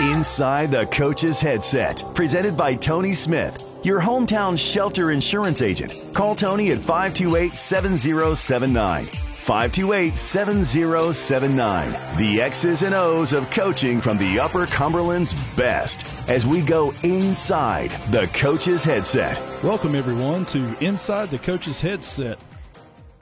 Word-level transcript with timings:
Inside 0.00 0.70
the 0.70 0.86
Coach's 0.86 1.40
Headset, 1.40 2.04
presented 2.14 2.56
by 2.56 2.76
Tony 2.76 3.12
Smith, 3.12 3.64
your 3.82 4.00
hometown 4.00 4.56
shelter 4.56 5.10
insurance 5.10 5.60
agent. 5.60 5.92
Call 6.14 6.36
Tony 6.36 6.70
at 6.70 6.78
528 6.78 7.56
7079. 7.56 9.06
528 9.06 10.16
7079. 10.16 12.16
The 12.16 12.40
X's 12.40 12.82
and 12.82 12.94
O's 12.94 13.32
of 13.32 13.50
coaching 13.50 14.00
from 14.00 14.18
the 14.18 14.38
Upper 14.38 14.66
Cumberland's 14.66 15.34
best 15.56 16.06
as 16.28 16.46
we 16.46 16.62
go 16.62 16.94
inside 17.02 17.90
the 18.12 18.28
Coach's 18.28 18.84
Headset. 18.84 19.36
Welcome, 19.64 19.96
everyone, 19.96 20.46
to 20.46 20.76
Inside 20.78 21.30
the 21.30 21.40
Coach's 21.40 21.80
Headset. 21.80 22.38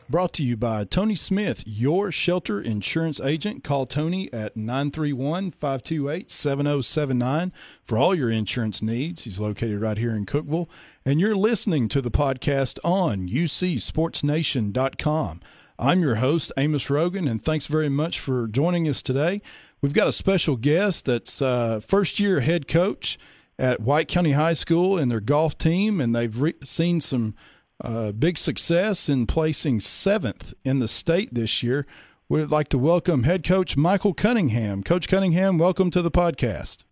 Brought 0.08 0.32
to 0.34 0.44
you 0.44 0.56
by 0.56 0.84
Tony 0.84 1.16
Smith, 1.16 1.64
your 1.66 2.12
shelter 2.12 2.60
insurance 2.60 3.18
agent. 3.18 3.64
Call 3.64 3.86
Tony 3.86 4.32
at 4.32 4.56
931 4.56 5.50
528 5.50 6.30
7079 6.30 7.52
for 7.84 7.98
all 7.98 8.14
your 8.14 8.30
insurance 8.30 8.80
needs. 8.80 9.24
He's 9.24 9.40
located 9.40 9.80
right 9.80 9.98
here 9.98 10.14
in 10.14 10.24
Cookeville. 10.24 10.68
And 11.04 11.20
you're 11.20 11.34
listening 11.34 11.88
to 11.88 12.00
the 12.00 12.12
podcast 12.12 12.78
on 12.84 13.28
UCSportsNation.com. 13.28 15.40
I'm 15.76 16.02
your 16.02 16.14
host, 16.14 16.52
Amos 16.56 16.88
Rogan, 16.88 17.26
and 17.26 17.44
thanks 17.44 17.66
very 17.66 17.88
much 17.88 18.20
for 18.20 18.46
joining 18.46 18.86
us 18.86 19.02
today. 19.02 19.42
We've 19.82 19.92
got 19.92 20.06
a 20.06 20.12
special 20.12 20.56
guest 20.56 21.06
that's 21.06 21.42
uh, 21.42 21.80
first 21.80 22.20
year 22.20 22.38
head 22.40 22.68
coach 22.68 23.18
at 23.58 23.80
White 23.80 24.06
County 24.06 24.32
High 24.32 24.54
School 24.54 24.98
and 24.98 25.10
their 25.10 25.18
golf 25.18 25.58
team, 25.58 26.00
and 26.00 26.14
they've 26.14 26.40
re- 26.40 26.54
seen 26.62 27.00
some 27.00 27.34
uh, 27.82 28.12
big 28.12 28.38
success 28.38 29.08
in 29.08 29.26
placing 29.26 29.80
seventh 29.80 30.54
in 30.64 30.78
the 30.78 30.88
state 30.88 31.34
this 31.34 31.62
year. 31.62 31.86
We'd 32.28 32.50
like 32.50 32.68
to 32.70 32.78
welcome 32.78 33.22
head 33.22 33.44
coach 33.44 33.76
Michael 33.76 34.14
Cunningham. 34.14 34.82
Coach 34.82 35.08
Cunningham, 35.08 35.58
welcome 35.58 35.90
to 35.92 36.02
the 36.02 36.10
podcast. 36.10 36.84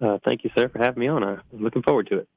Uh, 0.00 0.18
thank 0.24 0.44
you, 0.44 0.50
sir, 0.56 0.68
for 0.68 0.78
having 0.78 1.00
me 1.00 1.08
on. 1.08 1.22
I'm 1.22 1.40
looking 1.52 1.82
forward 1.82 2.06
to 2.08 2.18
it. 2.18 2.28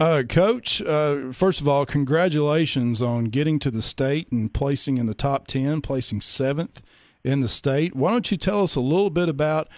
Uh, 0.00 0.22
Coach, 0.28 0.82
uh, 0.82 1.32
first 1.32 1.60
of 1.60 1.68
all, 1.68 1.86
congratulations 1.86 3.00
on 3.00 3.26
getting 3.26 3.58
to 3.60 3.70
the 3.70 3.80
state 3.80 4.30
and 4.32 4.52
placing 4.52 4.98
in 4.98 5.06
the 5.06 5.14
top 5.14 5.46
10, 5.46 5.80
placing 5.80 6.20
seventh 6.20 6.82
in 7.24 7.40
the 7.40 7.48
state. 7.48 7.94
Why 7.94 8.10
don't 8.10 8.30
you 8.30 8.36
tell 8.36 8.62
us 8.62 8.74
a 8.74 8.80
little 8.80 9.08
bit 9.08 9.28
about 9.28 9.68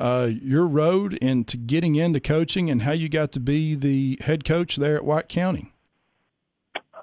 uh, 0.00 0.30
your 0.32 0.66
road 0.66 1.14
into 1.14 1.56
getting 1.56 1.94
into 1.94 2.20
coaching 2.20 2.70
and 2.70 2.82
how 2.82 2.92
you 2.92 3.08
got 3.08 3.32
to 3.32 3.40
be 3.40 3.74
the 3.74 4.18
head 4.22 4.44
coach 4.44 4.76
there 4.76 4.96
at 4.96 5.04
White 5.04 5.28
County? 5.28 5.72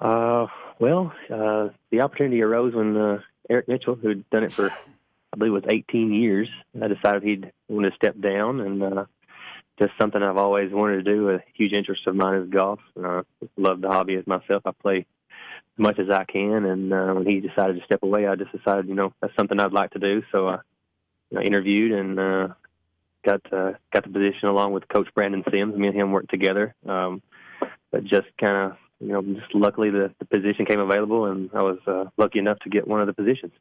Uh, 0.00 0.46
well, 0.78 1.12
uh, 1.32 1.68
the 1.90 2.00
opportunity 2.00 2.42
arose 2.42 2.74
when 2.74 2.96
uh, 2.96 3.20
Eric 3.48 3.68
Mitchell, 3.68 3.94
who'd 3.94 4.28
done 4.30 4.44
it 4.44 4.52
for, 4.52 4.70
I 5.32 5.36
believe 5.36 5.52
it 5.52 5.66
was 5.66 5.72
18 5.72 6.12
years, 6.12 6.48
I 6.80 6.88
decided 6.88 7.22
he'd 7.22 7.52
want 7.68 7.86
to 7.86 7.96
step 7.96 8.18
down, 8.20 8.60
and 8.60 8.82
uh, 8.82 9.04
just 9.78 9.92
something 10.00 10.22
I've 10.22 10.36
always 10.36 10.72
wanted 10.72 11.04
to 11.04 11.14
do. 11.14 11.30
A 11.30 11.40
huge 11.54 11.72
interest 11.72 12.06
of 12.06 12.14
mine 12.14 12.42
is 12.42 12.50
golf. 12.50 12.80
And 12.96 13.06
uh, 13.06 13.22
love 13.56 13.80
the 13.80 13.88
hobby 13.88 14.14
as 14.14 14.26
myself. 14.26 14.62
I 14.64 14.70
play 14.70 14.98
as 14.98 15.78
much 15.78 15.98
as 15.98 16.10
I 16.10 16.24
can, 16.24 16.64
and 16.64 16.92
uh, 16.92 17.12
when 17.14 17.26
he 17.26 17.40
decided 17.40 17.78
to 17.78 17.84
step 17.84 18.02
away, 18.02 18.26
I 18.26 18.36
just 18.36 18.52
decided, 18.52 18.88
you 18.88 18.94
know, 18.94 19.12
that's 19.20 19.34
something 19.36 19.58
I'd 19.58 19.72
like 19.72 19.90
to 19.92 19.98
do. 19.98 20.22
So 20.30 20.48
I, 20.48 20.58
know, 21.34 21.40
interviewed 21.40 21.92
and 21.92 22.18
uh, 22.18 22.48
got 23.24 23.40
uh, 23.52 23.72
got 23.92 24.04
the 24.04 24.10
position 24.10 24.48
along 24.48 24.72
with 24.72 24.88
Coach 24.88 25.08
Brandon 25.14 25.44
Sims. 25.50 25.76
Me 25.76 25.88
and 25.88 25.96
him 25.96 26.12
worked 26.12 26.30
together, 26.30 26.74
um, 26.86 27.22
but 27.90 28.04
just 28.04 28.28
kind 28.38 28.72
of 28.72 28.76
you 29.04 29.12
know, 29.12 29.22
just 29.22 29.54
luckily 29.54 29.90
the, 29.90 30.12
the 30.18 30.24
position 30.24 30.64
came 30.64 30.80
available, 30.80 31.26
and 31.26 31.50
I 31.52 31.62
was 31.62 31.78
uh, 31.86 32.04
lucky 32.16 32.38
enough 32.38 32.58
to 32.60 32.70
get 32.70 32.88
one 32.88 33.00
of 33.00 33.06
the 33.06 33.12
positions. 33.12 33.52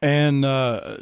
And 0.00 0.44
uh, 0.44 0.96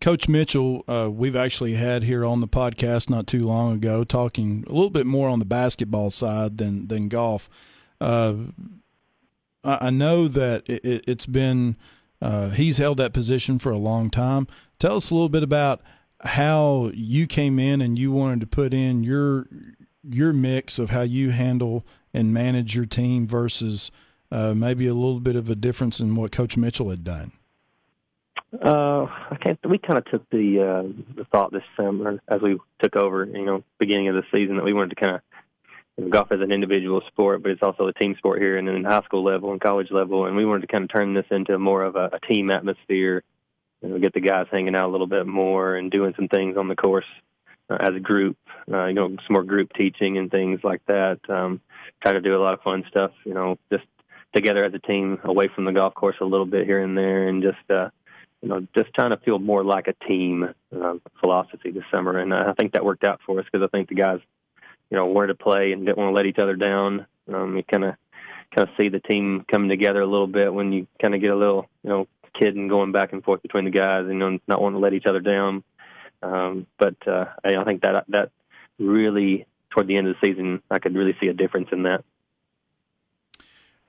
Coach 0.00 0.28
Mitchell, 0.28 0.84
uh, 0.86 1.10
we've 1.10 1.36
actually 1.36 1.74
had 1.74 2.02
here 2.02 2.24
on 2.24 2.40
the 2.40 2.48
podcast 2.48 3.08
not 3.08 3.26
too 3.26 3.46
long 3.46 3.74
ago, 3.74 4.04
talking 4.04 4.64
a 4.66 4.72
little 4.72 4.90
bit 4.90 5.06
more 5.06 5.28
on 5.28 5.38
the 5.38 5.44
basketball 5.46 6.10
side 6.10 6.58
than 6.58 6.88
than 6.88 7.08
golf. 7.08 7.48
Uh, 8.00 8.34
I, 9.64 9.86
I 9.86 9.90
know 9.90 10.28
that 10.28 10.64
it, 10.68 11.08
has 11.08 11.26
been 11.26 11.76
uh, 12.20 12.50
he's 12.50 12.78
held 12.78 12.98
that 12.98 13.14
position 13.14 13.58
for 13.58 13.72
a 13.72 13.78
long 13.78 14.10
time. 14.10 14.46
Tell 14.78 14.96
us 14.96 15.10
a 15.10 15.14
little 15.14 15.30
bit 15.30 15.42
about 15.42 15.80
how 16.22 16.90
you 16.94 17.26
came 17.26 17.58
in 17.58 17.80
and 17.80 17.98
you 17.98 18.12
wanted 18.12 18.40
to 18.40 18.46
put 18.46 18.74
in 18.74 19.04
your 19.04 19.46
your 20.08 20.32
mix 20.32 20.78
of 20.78 20.90
how 20.90 21.02
you 21.02 21.30
handle 21.30 21.84
and 22.12 22.32
manage 22.32 22.74
your 22.76 22.86
team 22.86 23.26
versus 23.26 23.90
uh, 24.30 24.54
maybe 24.54 24.86
a 24.86 24.94
little 24.94 25.20
bit 25.20 25.36
of 25.36 25.48
a 25.48 25.54
difference 25.54 26.00
in 26.00 26.16
what 26.16 26.32
Coach 26.32 26.56
Mitchell 26.56 26.90
had 26.90 27.04
done? 27.04 27.32
Uh, 28.52 29.04
I 29.04 29.36
can't. 29.42 29.58
We 29.68 29.78
kind 29.78 29.98
of 29.98 30.04
took 30.06 30.28
the 30.30 30.60
uh, 30.60 31.02
the 31.16 31.24
thought 31.24 31.52
this 31.52 31.64
summer 31.76 32.20
as 32.28 32.40
we 32.40 32.58
took 32.80 32.94
over. 32.94 33.24
You 33.24 33.44
know, 33.44 33.64
beginning 33.78 34.08
of 34.08 34.14
the 34.14 34.22
season 34.32 34.56
that 34.56 34.64
we 34.64 34.72
wanted 34.72 34.90
to 34.90 34.96
kind 34.96 35.16
of 35.16 35.22
you 35.96 36.04
know, 36.04 36.10
golf 36.10 36.30
as 36.30 36.40
an 36.40 36.52
individual 36.52 37.02
sport, 37.08 37.42
but 37.42 37.50
it's 37.50 37.62
also 37.62 37.88
a 37.88 37.92
team 37.92 38.14
sport 38.16 38.40
here 38.40 38.56
and 38.56 38.68
in 38.68 38.84
high 38.84 39.02
school 39.02 39.24
level 39.24 39.50
and 39.50 39.60
college 39.60 39.90
level, 39.90 40.26
and 40.26 40.36
we 40.36 40.44
wanted 40.44 40.62
to 40.62 40.66
kind 40.68 40.84
of 40.84 40.92
turn 40.92 41.14
this 41.14 41.26
into 41.30 41.58
more 41.58 41.82
of 41.82 41.96
a, 41.96 42.10
a 42.12 42.20
team 42.28 42.50
atmosphere. 42.50 43.24
You 43.82 43.88
know, 43.88 43.98
get 43.98 44.14
the 44.14 44.20
guys 44.20 44.46
hanging 44.50 44.76
out 44.76 44.88
a 44.88 44.92
little 44.92 45.08
bit 45.08 45.26
more 45.26 45.74
and 45.74 45.90
doing 45.90 46.14
some 46.16 46.28
things 46.28 46.56
on 46.56 46.68
the 46.68 46.76
course 46.76 47.04
uh, 47.70 47.76
as 47.80 47.94
a 47.94 48.00
group, 48.00 48.36
uh, 48.72 48.86
you 48.86 48.94
know, 48.94 49.08
some 49.08 49.18
more 49.30 49.44
group 49.44 49.72
teaching 49.74 50.18
and 50.18 50.30
things 50.30 50.60
like 50.62 50.82
that. 50.86 51.18
Um, 51.28 51.60
try 52.02 52.12
to 52.12 52.20
do 52.20 52.36
a 52.36 52.42
lot 52.42 52.54
of 52.54 52.62
fun 52.62 52.84
stuff, 52.88 53.12
you 53.24 53.34
know, 53.34 53.58
just 53.72 53.84
together 54.34 54.64
as 54.64 54.74
a 54.74 54.78
team 54.78 55.18
away 55.24 55.48
from 55.54 55.64
the 55.64 55.72
golf 55.72 55.94
course 55.94 56.16
a 56.20 56.24
little 56.24 56.46
bit 56.46 56.66
here 56.66 56.82
and 56.82 56.96
there 56.96 57.28
and 57.28 57.42
just, 57.42 57.70
uh, 57.70 57.88
you 58.42 58.48
know, 58.48 58.66
just 58.76 58.92
trying 58.94 59.10
to 59.10 59.16
feel 59.18 59.38
more 59.38 59.64
like 59.64 59.88
a 59.88 60.06
team 60.06 60.52
uh, 60.76 60.94
philosophy 61.20 61.70
this 61.70 61.84
summer. 61.90 62.18
And 62.18 62.34
I 62.34 62.52
think 62.52 62.72
that 62.72 62.84
worked 62.84 63.04
out 63.04 63.20
for 63.24 63.38
us 63.38 63.46
because 63.50 63.64
I 63.64 63.74
think 63.74 63.88
the 63.88 63.94
guys, 63.94 64.20
you 64.90 64.96
know, 64.96 65.06
wanted 65.06 65.28
to 65.28 65.34
play 65.34 65.72
and 65.72 65.86
didn't 65.86 65.98
want 65.98 66.10
to 66.10 66.16
let 66.16 66.26
each 66.26 66.38
other 66.38 66.56
down. 66.56 67.06
Um, 67.32 67.56
you 67.56 67.62
kind 67.62 67.84
of, 67.84 67.94
kind 68.54 68.68
of 68.68 68.74
see 68.76 68.88
the 68.88 69.00
team 69.00 69.44
coming 69.50 69.70
together 69.70 70.00
a 70.00 70.06
little 70.06 70.26
bit 70.26 70.52
when 70.52 70.72
you 70.72 70.86
kind 71.00 71.14
of 71.14 71.20
get 71.20 71.30
a 71.30 71.36
little, 71.36 71.68
you 71.82 71.90
know, 71.90 72.08
kidding 72.38 72.68
going 72.68 72.92
back 72.92 73.12
and 73.12 73.24
forth 73.24 73.42
between 73.42 73.64
the 73.64 73.70
guys 73.70 74.02
and 74.02 74.14
you 74.14 74.18
know, 74.18 74.38
not 74.46 74.60
wanting 74.60 74.78
to 74.78 74.82
let 74.82 74.92
each 74.92 75.06
other 75.06 75.20
down. 75.20 75.64
Um, 76.24 76.66
but 76.78 76.96
uh, 77.06 77.26
I, 77.44 77.62
think 77.64 77.82
that 77.82 78.04
that 78.08 78.30
really 78.78 79.46
toward 79.70 79.86
the 79.86 79.96
end 79.96 80.08
of 80.08 80.16
the 80.20 80.26
season, 80.26 80.62
I 80.70 80.78
could 80.78 80.94
really 80.94 81.16
see 81.20 81.28
a 81.28 81.34
difference 81.34 81.68
in 81.70 81.82
that. 81.82 82.04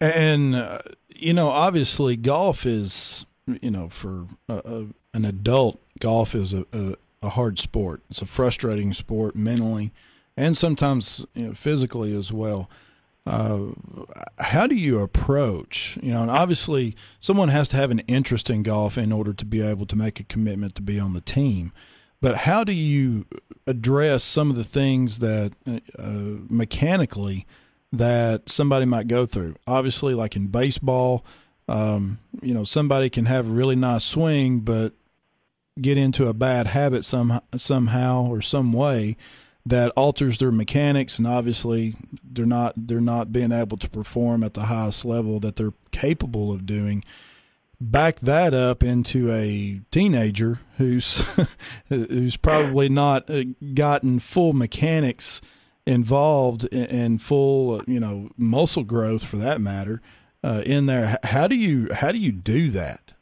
And 0.01 0.55
uh, 0.55 0.79
you 1.15 1.33
know, 1.33 1.47
obviously, 1.47 2.17
golf 2.17 2.65
is 2.65 3.25
you 3.61 3.71
know 3.71 3.87
for 3.87 4.27
a, 4.49 4.53
a, 4.53 4.85
an 5.13 5.23
adult, 5.23 5.79
golf 5.99 6.35
is 6.35 6.53
a, 6.53 6.65
a, 6.73 6.95
a, 7.23 7.29
hard 7.29 7.57
sport. 7.59 8.01
It's 8.09 8.21
a 8.21 8.25
frustrating 8.25 8.93
sport 8.93 9.37
mentally, 9.37 9.93
and 10.35 10.57
sometimes 10.57 11.25
you 11.33 11.47
know, 11.47 11.53
physically 11.53 12.15
as 12.15 12.33
well. 12.33 12.69
Uh, 13.25 13.71
how 14.37 14.67
do 14.67 14.75
you 14.75 14.99
approach? 14.99 15.97
You 16.03 16.11
know, 16.11 16.21
and 16.23 16.29
obviously, 16.29 16.95
someone 17.19 17.49
has 17.49 17.69
to 17.69 17.77
have 17.77 17.89
an 17.89 17.99
interest 17.99 18.49
in 18.49 18.61
golf 18.61 18.97
in 18.97 19.13
order 19.13 19.33
to 19.33 19.45
be 19.45 19.61
able 19.61 19.85
to 19.87 19.95
make 19.95 20.19
a 20.19 20.23
commitment 20.23 20.75
to 20.75 20.81
be 20.81 20.99
on 20.99 21.13
the 21.13 21.21
team. 21.21 21.71
But 22.21 22.37
how 22.37 22.63
do 22.63 22.73
you 22.73 23.25
address 23.67 24.23
some 24.23 24.49
of 24.49 24.55
the 24.55 24.63
things 24.63 25.19
that 25.19 25.53
uh, 25.67 26.45
mechanically 26.49 27.45
that 27.91 28.49
somebody 28.49 28.85
might 28.85 29.07
go 29.07 29.25
through? 29.25 29.55
Obviously, 29.67 30.13
like 30.13 30.35
in 30.35 30.47
baseball, 30.47 31.25
um, 31.67 32.19
you 32.41 32.53
know, 32.53 32.63
somebody 32.63 33.09
can 33.09 33.25
have 33.25 33.47
a 33.47 33.51
really 33.51 33.75
nice 33.75 34.03
swing, 34.03 34.59
but 34.59 34.93
get 35.79 35.97
into 35.97 36.27
a 36.27 36.33
bad 36.33 36.67
habit 36.67 37.03
some 37.03 37.41
somehow 37.55 38.25
or 38.25 38.41
some 38.41 38.71
way 38.71 39.17
that 39.65 39.91
alters 39.97 40.37
their 40.37 40.51
mechanics 40.51 41.17
and 41.17 41.27
obviously 41.27 41.95
they're 42.23 42.45
not 42.45 42.73
they're 42.77 43.01
not 43.01 43.33
being 43.33 43.51
able 43.51 43.75
to 43.75 43.89
perform 43.89 44.43
at 44.43 44.53
the 44.53 44.63
highest 44.65 45.03
level 45.03 45.39
that 45.39 45.55
they're 45.55 45.73
capable 45.91 46.53
of 46.53 46.65
doing 46.65 47.03
back 47.79 48.19
that 48.21 48.53
up 48.53 48.83
into 48.83 49.31
a 49.31 49.81
teenager 49.91 50.59
who's 50.77 51.37
who's 51.89 52.37
probably 52.37 52.89
not 52.89 53.29
uh, 53.29 53.43
gotten 53.73 54.19
full 54.19 54.53
mechanics 54.53 55.41
involved 55.85 56.67
and 56.73 57.21
full 57.21 57.81
you 57.87 57.99
know 57.99 58.29
muscle 58.37 58.83
growth 58.83 59.23
for 59.23 59.37
that 59.37 59.61
matter 59.61 60.01
uh, 60.43 60.63
in 60.65 60.85
there 60.85 61.17
how 61.23 61.47
do 61.47 61.55
you 61.55 61.87
how 61.93 62.11
do 62.11 62.17
you 62.17 62.31
do 62.31 62.69
that 62.71 63.13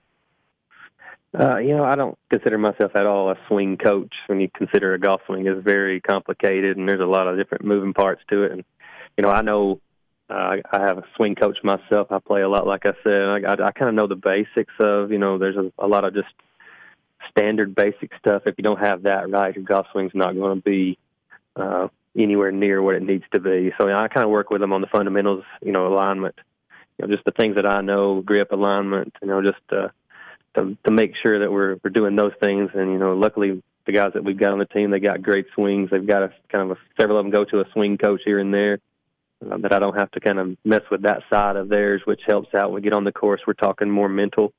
uh, 1.38 1.58
you 1.58 1.76
know, 1.76 1.84
I 1.84 1.96
don't 1.96 2.18
consider 2.30 2.60
myself 2.60 2.92
at 2.96 3.08
all 3.08 3.32
a 3.32 3.36
swing 3.48 3.78
coach. 3.78 4.14
When 4.28 4.40
you 4.40 4.50
consider 4.56 4.94
a 4.94 5.00
golf 5.00 5.22
swing 5.26 5.48
is 5.48 5.64
very 5.64 6.00
complicated, 6.00 6.78
and 6.78 6.88
there's 6.88 7.02
a 7.02 7.06
lot 7.06 7.28
of 7.28 7.38
different 7.38 7.66
moving 7.66 7.94
parts 7.94 8.22
to 8.30 8.44
it. 8.44 8.52
And 8.52 8.64
you 9.18 9.24
know, 9.24 9.32
I 9.32 9.42
know 9.42 9.82
uh, 10.30 10.58
I 10.72 10.80
have 10.80 10.98
a 10.98 11.04
swing 11.16 11.36
coach 11.36 11.58
myself. 11.64 12.12
I 12.12 12.20
play 12.20 12.42
a 12.42 12.50
lot, 12.50 12.66
like 12.66 12.86
I 12.86 12.94
said. 13.04 13.24
I, 13.24 13.54
I, 13.54 13.68
I 13.68 13.72
kind 13.72 13.90
of 13.90 13.96
know 13.96 14.08
the 14.08 14.16
basics 14.16 14.74
of, 14.80 15.12
you 15.12 15.18
know, 15.18 15.38
there's 15.38 15.58
a, 15.58 15.72
a 15.78 15.88
lot 15.88 16.06
of 16.06 16.14
just 16.14 16.34
standard 17.30 17.76
basic 17.76 18.12
stuff. 18.20 18.44
If 18.46 18.56
you 18.58 18.64
don't 18.64 18.80
have 18.80 19.04
that 19.04 19.30
right, 19.30 19.56
your 19.56 19.64
golf 19.64 19.88
swing's 19.92 20.16
not 20.16 20.36
going 20.36 20.62
to 20.62 20.64
be 20.64 20.98
uh, 21.56 21.88
anywhere 22.18 22.52
near 22.52 22.82
what 22.82 22.96
it 22.96 23.04
needs 23.04 23.24
to 23.32 23.40
be. 23.40 23.72
So 23.78 23.88
you 23.88 23.94
know, 23.94 24.00
I 24.00 24.08
kind 24.08 24.24
of 24.24 24.32
work 24.32 24.50
with 24.50 24.62
them 24.62 24.74
on 24.74 24.82
the 24.82 24.88
fundamentals, 24.88 25.44
you 25.62 25.72
know, 25.72 25.88
alignment, 25.88 26.36
you 26.98 27.08
know, 27.08 27.14
just 27.14 27.26
the 27.26 27.32
things 27.32 27.56
that 27.56 27.66
I 27.66 27.82
know, 27.82 28.22
grip, 28.22 28.52
alignment, 28.52 29.14
you 29.22 29.28
know, 29.28 29.42
just 29.42 29.62
uh, 29.72 29.90
to 30.56 30.78
to 30.86 30.92
make 30.92 31.14
sure 31.22 31.40
that 31.40 31.52
we're 31.52 31.78
we're 31.84 31.90
doing 31.90 32.16
those 32.16 32.34
things. 32.42 32.72
And 32.74 32.92
you 32.92 32.98
know, 32.98 33.14
luckily 33.14 33.62
the 33.86 33.92
guys 33.92 34.12
that 34.14 34.24
we've 34.24 34.38
got 34.38 34.54
on 34.54 34.60
the 34.60 34.66
team, 34.66 34.92
they 34.92 35.00
got 35.00 35.22
great 35.22 35.48
swings. 35.56 35.90
They've 35.92 36.06
got 36.06 36.24
a 36.24 36.34
kind 36.52 36.72
of 36.72 36.78
a, 36.78 36.80
several 37.00 37.18
of 37.18 37.26
them 37.26 37.32
go 37.32 37.46
to 37.46 37.62
a 37.62 37.72
swing 37.74 37.98
coach 37.98 38.22
here 38.24 38.40
and 38.40 38.54
there. 38.54 38.80
Uh, 39.52 39.58
that 39.58 39.74
I 39.74 39.80
don't 39.80 39.98
have 39.98 40.12
to 40.12 40.20
kind 40.20 40.40
of 40.40 40.58
mess 40.64 40.82
with 40.92 41.04
that 41.04 41.24
side 41.32 41.56
of 41.56 41.70
theirs, 41.70 42.02
which 42.06 42.22
helps 42.28 42.54
out 42.54 42.72
we 42.72 42.82
get 42.82 42.94
on 42.94 43.04
the 43.04 43.12
course. 43.12 43.42
We're 43.46 43.54
talking 43.54 43.90
more 43.90 44.10
mental, 44.10 44.54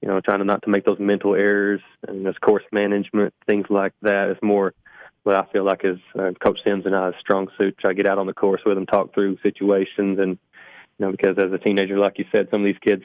you 0.00 0.08
know, 0.08 0.20
trying 0.20 0.38
to 0.38 0.44
not 0.44 0.62
to 0.62 0.70
make 0.70 0.84
those 0.84 0.98
mental 0.98 1.34
errors 1.34 1.80
and 2.06 2.24
this 2.24 2.38
course 2.38 2.64
management, 2.72 3.34
things 3.46 3.66
like 3.70 3.92
that 4.02 4.30
is 4.30 4.36
more 4.42 4.74
what 5.22 5.36
I 5.36 5.44
feel 5.52 5.64
like 5.64 5.82
is 5.84 5.98
uh, 6.18 6.30
Coach 6.44 6.60
Sims 6.64 6.86
and 6.86 6.96
I's 6.96 7.12
strong 7.20 7.48
suit. 7.58 7.76
Try 7.78 7.90
to 7.90 7.94
get 7.94 8.08
out 8.08 8.18
on 8.18 8.26
the 8.26 8.32
course 8.32 8.62
with 8.64 8.76
them, 8.76 8.86
talk 8.86 9.12
through 9.12 9.38
situations, 9.42 10.18
and 10.18 10.38
you 10.98 11.06
know, 11.06 11.10
because 11.10 11.36
as 11.38 11.52
a 11.52 11.58
teenager, 11.58 11.98
like 11.98 12.18
you 12.18 12.24
said, 12.34 12.48
some 12.50 12.62
of 12.62 12.66
these 12.66 12.80
kids, 12.82 13.02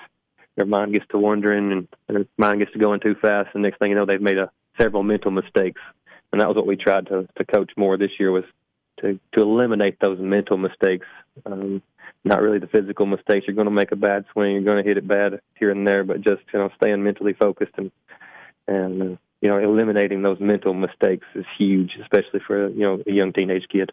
their 0.55 0.65
mind 0.65 0.93
gets 0.93 1.05
to 1.11 1.17
wandering 1.17 1.71
and 1.71 1.87
their 2.07 2.25
mind 2.37 2.59
gets 2.59 2.71
to 2.71 2.79
going 2.79 3.01
too 3.01 3.15
fast, 3.21 3.49
and 3.53 3.63
next 3.63 3.79
thing 3.79 3.89
you 3.89 3.95
know, 3.95 4.05
they've 4.05 4.21
made 4.21 4.37
a 4.37 4.49
several 4.79 5.03
mental 5.03 5.31
mistakes, 5.31 5.81
and 6.31 6.41
that 6.41 6.47
was 6.47 6.55
what 6.55 6.67
we 6.67 6.77
tried 6.77 7.07
to 7.07 7.27
to 7.37 7.45
coach 7.45 7.71
more 7.75 7.97
this 7.97 8.11
year 8.19 8.31
was 8.31 8.45
to 9.01 9.19
to 9.33 9.41
eliminate 9.41 9.97
those 9.99 10.19
mental 10.19 10.57
mistakes. 10.57 11.07
Um, 11.45 11.81
not 12.23 12.41
really 12.41 12.59
the 12.59 12.67
physical 12.67 13.05
mistakes. 13.05 13.45
You're 13.47 13.55
going 13.55 13.67
to 13.67 13.71
make 13.71 13.91
a 13.91 13.95
bad 13.95 14.25
swing. 14.33 14.53
You're 14.53 14.63
going 14.63 14.83
to 14.83 14.87
hit 14.87 14.97
it 14.97 15.07
bad 15.07 15.41
here 15.59 15.71
and 15.71 15.87
there, 15.87 16.03
but 16.03 16.21
just 16.21 16.41
you 16.53 16.59
know 16.59 16.69
staying 16.81 17.03
mentally 17.03 17.33
focused 17.33 17.73
and 17.77 17.91
and 18.67 19.01
uh, 19.01 19.15
you 19.41 19.49
know 19.49 19.57
eliminating 19.57 20.21
those 20.21 20.39
mental 20.39 20.73
mistakes 20.73 21.25
is 21.35 21.45
huge, 21.57 21.97
especially 22.01 22.41
for 22.45 22.69
you 22.69 22.81
know 22.81 23.03
a 23.05 23.11
young 23.11 23.33
teenage 23.33 23.67
kid. 23.71 23.91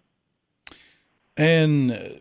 And 1.36 2.20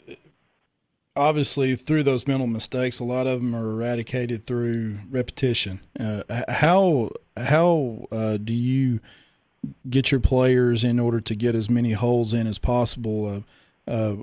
obviously, 1.15 1.75
through 1.75 2.03
those 2.03 2.27
mental 2.27 2.47
mistakes, 2.47 2.99
a 2.99 3.03
lot 3.03 3.27
of 3.27 3.41
them 3.41 3.55
are 3.55 3.71
eradicated 3.71 4.45
through 4.45 4.99
repetition. 5.09 5.81
Uh, 5.99 6.23
how 6.49 7.11
how 7.37 8.07
uh, 8.11 8.37
do 8.37 8.53
you 8.53 8.99
get 9.89 10.11
your 10.11 10.19
players 10.19 10.83
in 10.83 10.99
order 10.99 11.19
to 11.21 11.35
get 11.35 11.55
as 11.55 11.69
many 11.69 11.91
holes 11.91 12.33
in 12.33 12.47
as 12.47 12.57
possible? 12.57 13.45
Uh, 13.87 13.91
uh, 13.91 14.15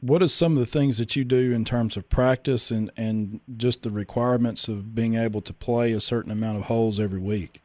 what 0.00 0.22
are 0.22 0.28
some 0.28 0.52
of 0.52 0.58
the 0.58 0.66
things 0.66 0.98
that 0.98 1.14
you 1.14 1.24
do 1.24 1.52
in 1.52 1.64
terms 1.64 1.96
of 1.96 2.08
practice 2.08 2.70
and, 2.70 2.90
and 2.96 3.40
just 3.56 3.82
the 3.82 3.90
requirements 3.90 4.68
of 4.68 4.94
being 4.94 5.14
able 5.14 5.42
to 5.42 5.52
play 5.52 5.92
a 5.92 6.00
certain 6.00 6.32
amount 6.32 6.56
of 6.56 6.64
holes 6.64 6.98
every 6.98 7.20
week? 7.20 7.60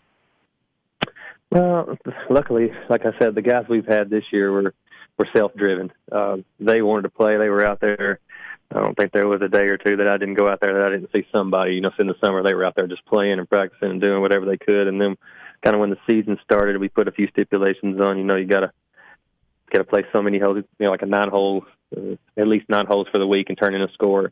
Well, 1.51 1.97
luckily, 2.29 2.71
like 2.89 3.05
I 3.05 3.17
said, 3.21 3.35
the 3.35 3.41
guys 3.41 3.65
we've 3.69 3.87
had 3.87 4.09
this 4.09 4.23
year 4.31 4.51
were 4.51 4.73
were 5.17 5.27
self 5.33 5.53
driven. 5.55 5.93
Uh, 6.11 6.37
they 6.59 6.81
wanted 6.81 7.03
to 7.03 7.09
play. 7.09 7.37
They 7.37 7.47
were 7.47 7.65
out 7.65 7.79
there 7.79 8.19
I 8.71 8.81
don't 8.81 8.95
think 8.97 9.11
there 9.11 9.27
was 9.27 9.41
a 9.41 9.47
day 9.47 9.67
or 9.67 9.77
two 9.77 9.97
that 9.97 10.07
I 10.07 10.17
didn't 10.17 10.33
go 10.35 10.49
out 10.49 10.59
there 10.59 10.73
that 10.73 10.87
I 10.87 10.89
didn't 10.89 11.11
see 11.13 11.25
somebody. 11.31 11.75
You 11.75 11.81
know, 11.81 11.91
in 11.99 12.07
the 12.07 12.15
summer 12.23 12.41
they 12.43 12.53
were 12.53 12.65
out 12.65 12.75
there 12.75 12.87
just 12.87 13.05
playing 13.05 13.39
and 13.39 13.49
practicing 13.49 13.91
and 13.91 14.01
doing 14.01 14.21
whatever 14.21 14.45
they 14.45 14.57
could. 14.57 14.87
And 14.87 14.99
then, 14.99 15.15
kind 15.65 15.75
of 15.75 15.81
when 15.81 15.89
the 15.89 15.97
season 16.07 16.37
started, 16.43 16.79
we 16.79 16.87
put 16.87 17.07
a 17.07 17.11
few 17.11 17.27
stipulations 17.27 17.99
on. 17.99 18.17
You 18.17 18.23
know, 18.23 18.35
you 18.35 18.45
gotta 18.45 18.71
gotta 19.71 19.83
play 19.83 20.05
so 20.13 20.21
many 20.21 20.39
holes. 20.39 20.63
You 20.79 20.85
know, 20.85 20.91
like 20.91 21.01
a 21.01 21.07
nine 21.07 21.29
hole, 21.29 21.65
uh, 21.95 22.15
at 22.37 22.47
least 22.47 22.69
nine 22.69 22.85
holes 22.85 23.07
for 23.11 23.17
the 23.17 23.27
week, 23.27 23.49
and 23.49 23.57
turn 23.57 23.75
in 23.75 23.81
a 23.81 23.91
score. 23.93 24.31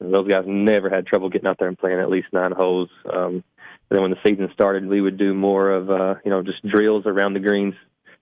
And 0.00 0.12
those 0.12 0.28
guys 0.28 0.44
never 0.46 0.90
had 0.90 1.06
trouble 1.06 1.30
getting 1.30 1.48
out 1.48 1.58
there 1.58 1.68
and 1.68 1.78
playing 1.78 2.00
at 2.00 2.10
least 2.10 2.28
nine 2.32 2.52
holes. 2.52 2.90
Um, 3.10 3.44
and 3.88 3.98
then 3.98 4.02
when 4.02 4.10
the 4.10 4.18
season 4.26 4.50
started, 4.52 4.86
we 4.86 5.00
would 5.00 5.16
do 5.16 5.32
more 5.32 5.70
of 5.70 5.90
uh, 5.90 6.14
you 6.24 6.30
know 6.30 6.42
just 6.42 6.66
drills 6.66 7.06
around 7.06 7.34
the 7.34 7.40
greens, 7.40 7.74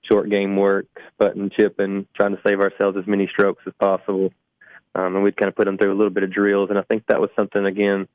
short 0.02 0.28
game 0.28 0.56
work, 0.56 0.86
putting, 1.18 1.50
chipping, 1.50 2.06
trying 2.14 2.36
to 2.36 2.42
save 2.46 2.60
ourselves 2.60 2.96
as 2.98 3.06
many 3.06 3.26
strokes 3.26 3.62
as 3.66 3.72
possible 3.80 4.30
um, 4.94 5.14
and 5.14 5.22
we'd 5.22 5.36
kind 5.36 5.48
of 5.48 5.56
put 5.56 5.66
them 5.66 5.78
through 5.78 5.92
a 5.92 5.96
little 5.96 6.10
bit 6.10 6.24
of 6.24 6.32
drills. 6.32 6.70
And 6.70 6.78
I 6.78 6.82
think 6.82 7.06
that 7.06 7.20
was 7.20 7.30
something 7.36 7.64
again 7.64 8.08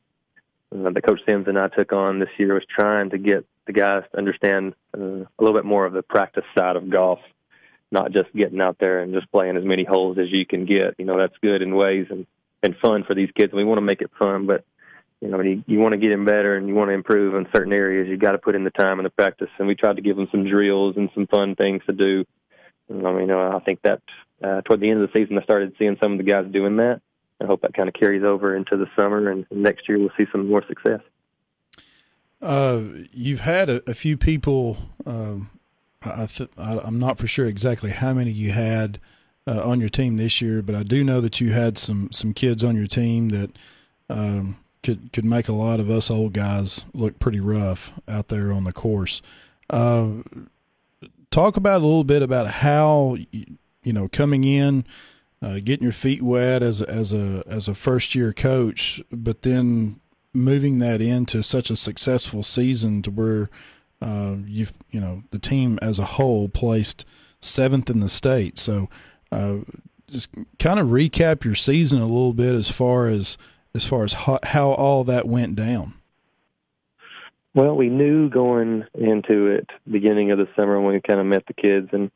uh, 0.73 0.89
that 0.89 1.05
Coach 1.05 1.21
Sims 1.25 1.47
and 1.47 1.57
I 1.57 1.69
took 1.69 1.93
on 1.93 2.19
this 2.19 2.29
year 2.37 2.53
was 2.53 2.65
trying 2.67 3.11
to 3.11 3.17
get 3.17 3.45
the 3.67 3.73
guys 3.73 4.03
to 4.11 4.17
understand 4.17 4.73
uh, 4.97 5.23
a 5.23 5.39
little 5.39 5.53
bit 5.53 5.65
more 5.65 5.85
of 5.85 5.93
the 5.93 6.03
practice 6.03 6.45
side 6.57 6.75
of 6.75 6.89
golf, 6.89 7.19
not 7.91 8.11
just 8.11 8.33
getting 8.35 8.61
out 8.61 8.77
there 8.79 8.99
and 8.99 9.13
just 9.13 9.31
playing 9.31 9.57
as 9.57 9.63
many 9.63 9.83
holes 9.83 10.17
as 10.17 10.27
you 10.29 10.45
can 10.45 10.65
get. 10.65 10.95
You 10.97 11.05
know, 11.05 11.17
that's 11.17 11.37
good 11.41 11.61
in 11.61 11.75
ways 11.75 12.07
and 12.09 12.25
and 12.63 12.75
fun 12.77 13.03
for 13.03 13.13
these 13.13 13.29
kids. 13.35 13.53
We 13.53 13.63
want 13.63 13.77
to 13.77 13.83
make 13.83 14.01
it 14.01 14.11
fun, 14.17 14.47
but 14.47 14.63
you 15.21 15.29
know, 15.29 15.41
you, 15.41 15.63
you 15.67 15.79
want 15.79 15.93
to 15.93 15.97
get 15.97 16.09
them 16.09 16.25
better 16.25 16.55
and 16.55 16.67
you 16.67 16.75
want 16.75 16.89
to 16.89 16.93
improve 16.93 17.35
in 17.35 17.47
certain 17.55 17.73
areas. 17.73 18.07
You 18.07 18.17
got 18.17 18.33
to 18.33 18.37
put 18.37 18.55
in 18.55 18.63
the 18.63 18.71
time 18.71 18.99
and 18.99 19.05
the 19.05 19.11
practice. 19.11 19.49
And 19.57 19.67
we 19.67 19.75
tried 19.75 19.95
to 19.95 20.01
give 20.01 20.17
them 20.17 20.27
some 20.31 20.47
drills 20.47 20.97
and 20.97 21.09
some 21.13 21.27
fun 21.27 21.55
things 21.55 21.83
to 21.85 21.93
do. 21.93 22.25
And, 22.89 23.07
I 23.07 23.11
mean, 23.13 23.31
uh, 23.31 23.51
I 23.55 23.59
think 23.59 23.81
that 23.83 24.01
uh, 24.43 24.61
toward 24.61 24.81
the 24.81 24.89
end 24.89 25.01
of 25.01 25.09
the 25.09 25.19
season, 25.19 25.37
I 25.37 25.43
started 25.43 25.73
seeing 25.79 25.97
some 26.01 26.13
of 26.13 26.17
the 26.17 26.23
guys 26.23 26.45
doing 26.51 26.77
that. 26.77 27.01
I 27.41 27.45
hope 27.45 27.61
that 27.61 27.73
kind 27.73 27.89
of 27.89 27.95
carries 27.95 28.23
over 28.23 28.55
into 28.55 28.77
the 28.77 28.87
summer, 28.97 29.29
and 29.29 29.45
next 29.51 29.89
year 29.89 29.99
we'll 29.99 30.11
see 30.17 30.25
some 30.31 30.47
more 30.47 30.63
success. 30.67 31.01
Uh, 32.41 32.81
you've 33.11 33.41
had 33.41 33.69
a, 33.69 33.81
a 33.89 33.93
few 33.93 34.17
people. 34.17 34.77
Um, 35.05 35.49
I 36.05 36.25
th- 36.27 36.49
I, 36.57 36.79
am 36.85 36.99
not 36.99 37.17
for 37.17 37.27
sure 37.27 37.47
exactly 37.47 37.89
how 37.91 38.13
many 38.13 38.31
you 38.31 38.51
had 38.51 38.99
uh, 39.47 39.67
on 39.67 39.79
your 39.79 39.89
team 39.89 40.17
this 40.17 40.41
year, 40.41 40.61
but 40.61 40.75
I 40.75 40.83
do 40.83 41.03
know 41.03 41.21
that 41.21 41.41
you 41.41 41.51
had 41.51 41.77
some 41.77 42.11
some 42.11 42.33
kids 42.33 42.63
on 42.63 42.75
your 42.75 42.87
team 42.87 43.29
that 43.29 43.51
um, 44.09 44.57
could 44.83 45.11
could 45.13 45.25
make 45.25 45.47
a 45.47 45.53
lot 45.53 45.79
of 45.79 45.89
us 45.89 46.11
old 46.11 46.33
guys 46.33 46.85
look 46.93 47.17
pretty 47.19 47.39
rough 47.39 47.99
out 48.07 48.27
there 48.27 48.51
on 48.51 48.65
the 48.65 48.73
course. 48.73 49.21
Uh, 49.69 50.21
talk 51.31 51.57
about 51.57 51.81
a 51.81 51.85
little 51.85 52.03
bit 52.03 52.21
about 52.21 52.47
how 52.47 53.17
you 53.85 53.93
know, 53.93 54.09
coming 54.09 54.43
in, 54.43 54.83
uh, 55.41 55.59
getting 55.63 55.83
your 55.83 55.93
feet 55.93 56.21
wet 56.21 56.61
as 56.61 56.81
as 56.81 57.13
a 57.13 57.43
as 57.47 57.67
a 57.69 57.75
first 57.75 58.15
year 58.15 58.33
coach, 58.33 59.01
but 59.11 59.43
then 59.43 60.01
moving 60.35 60.79
that 60.79 61.01
into 61.01 61.41
such 61.41 61.69
a 61.69 61.75
successful 61.75 62.43
season 62.43 63.01
to 63.03 63.11
where 63.11 63.49
uh, 64.01 64.35
you've 64.45 64.73
you 64.89 64.99
know 64.99 65.23
the 65.31 65.39
team 65.39 65.79
as 65.81 65.99
a 65.99 66.05
whole 66.05 66.49
placed 66.49 67.05
seventh 67.39 67.89
in 67.89 67.99
the 67.99 68.09
state. 68.09 68.57
So 68.57 68.89
uh, 69.31 69.57
just 70.09 70.29
kind 70.59 70.79
of 70.79 70.87
recap 70.87 71.43
your 71.43 71.55
season 71.55 71.99
a 71.99 72.05
little 72.05 72.33
bit 72.33 72.53
as 72.53 72.69
far 72.69 73.07
as 73.07 73.37
as 73.73 73.85
far 73.85 74.03
as 74.03 74.13
how, 74.13 74.39
how 74.43 74.69
all 74.69 75.03
that 75.03 75.27
went 75.27 75.55
down. 75.55 75.95
Well, 77.53 77.75
we 77.75 77.89
knew 77.89 78.29
going 78.29 78.85
into 78.93 79.47
it 79.47 79.69
beginning 79.89 80.31
of 80.31 80.37
the 80.37 80.47
summer 80.55 80.79
when 80.79 80.93
we 80.93 81.01
kind 81.01 81.19
of 81.19 81.25
met 81.25 81.45
the 81.47 81.53
kids 81.53 81.89
and 81.91 82.11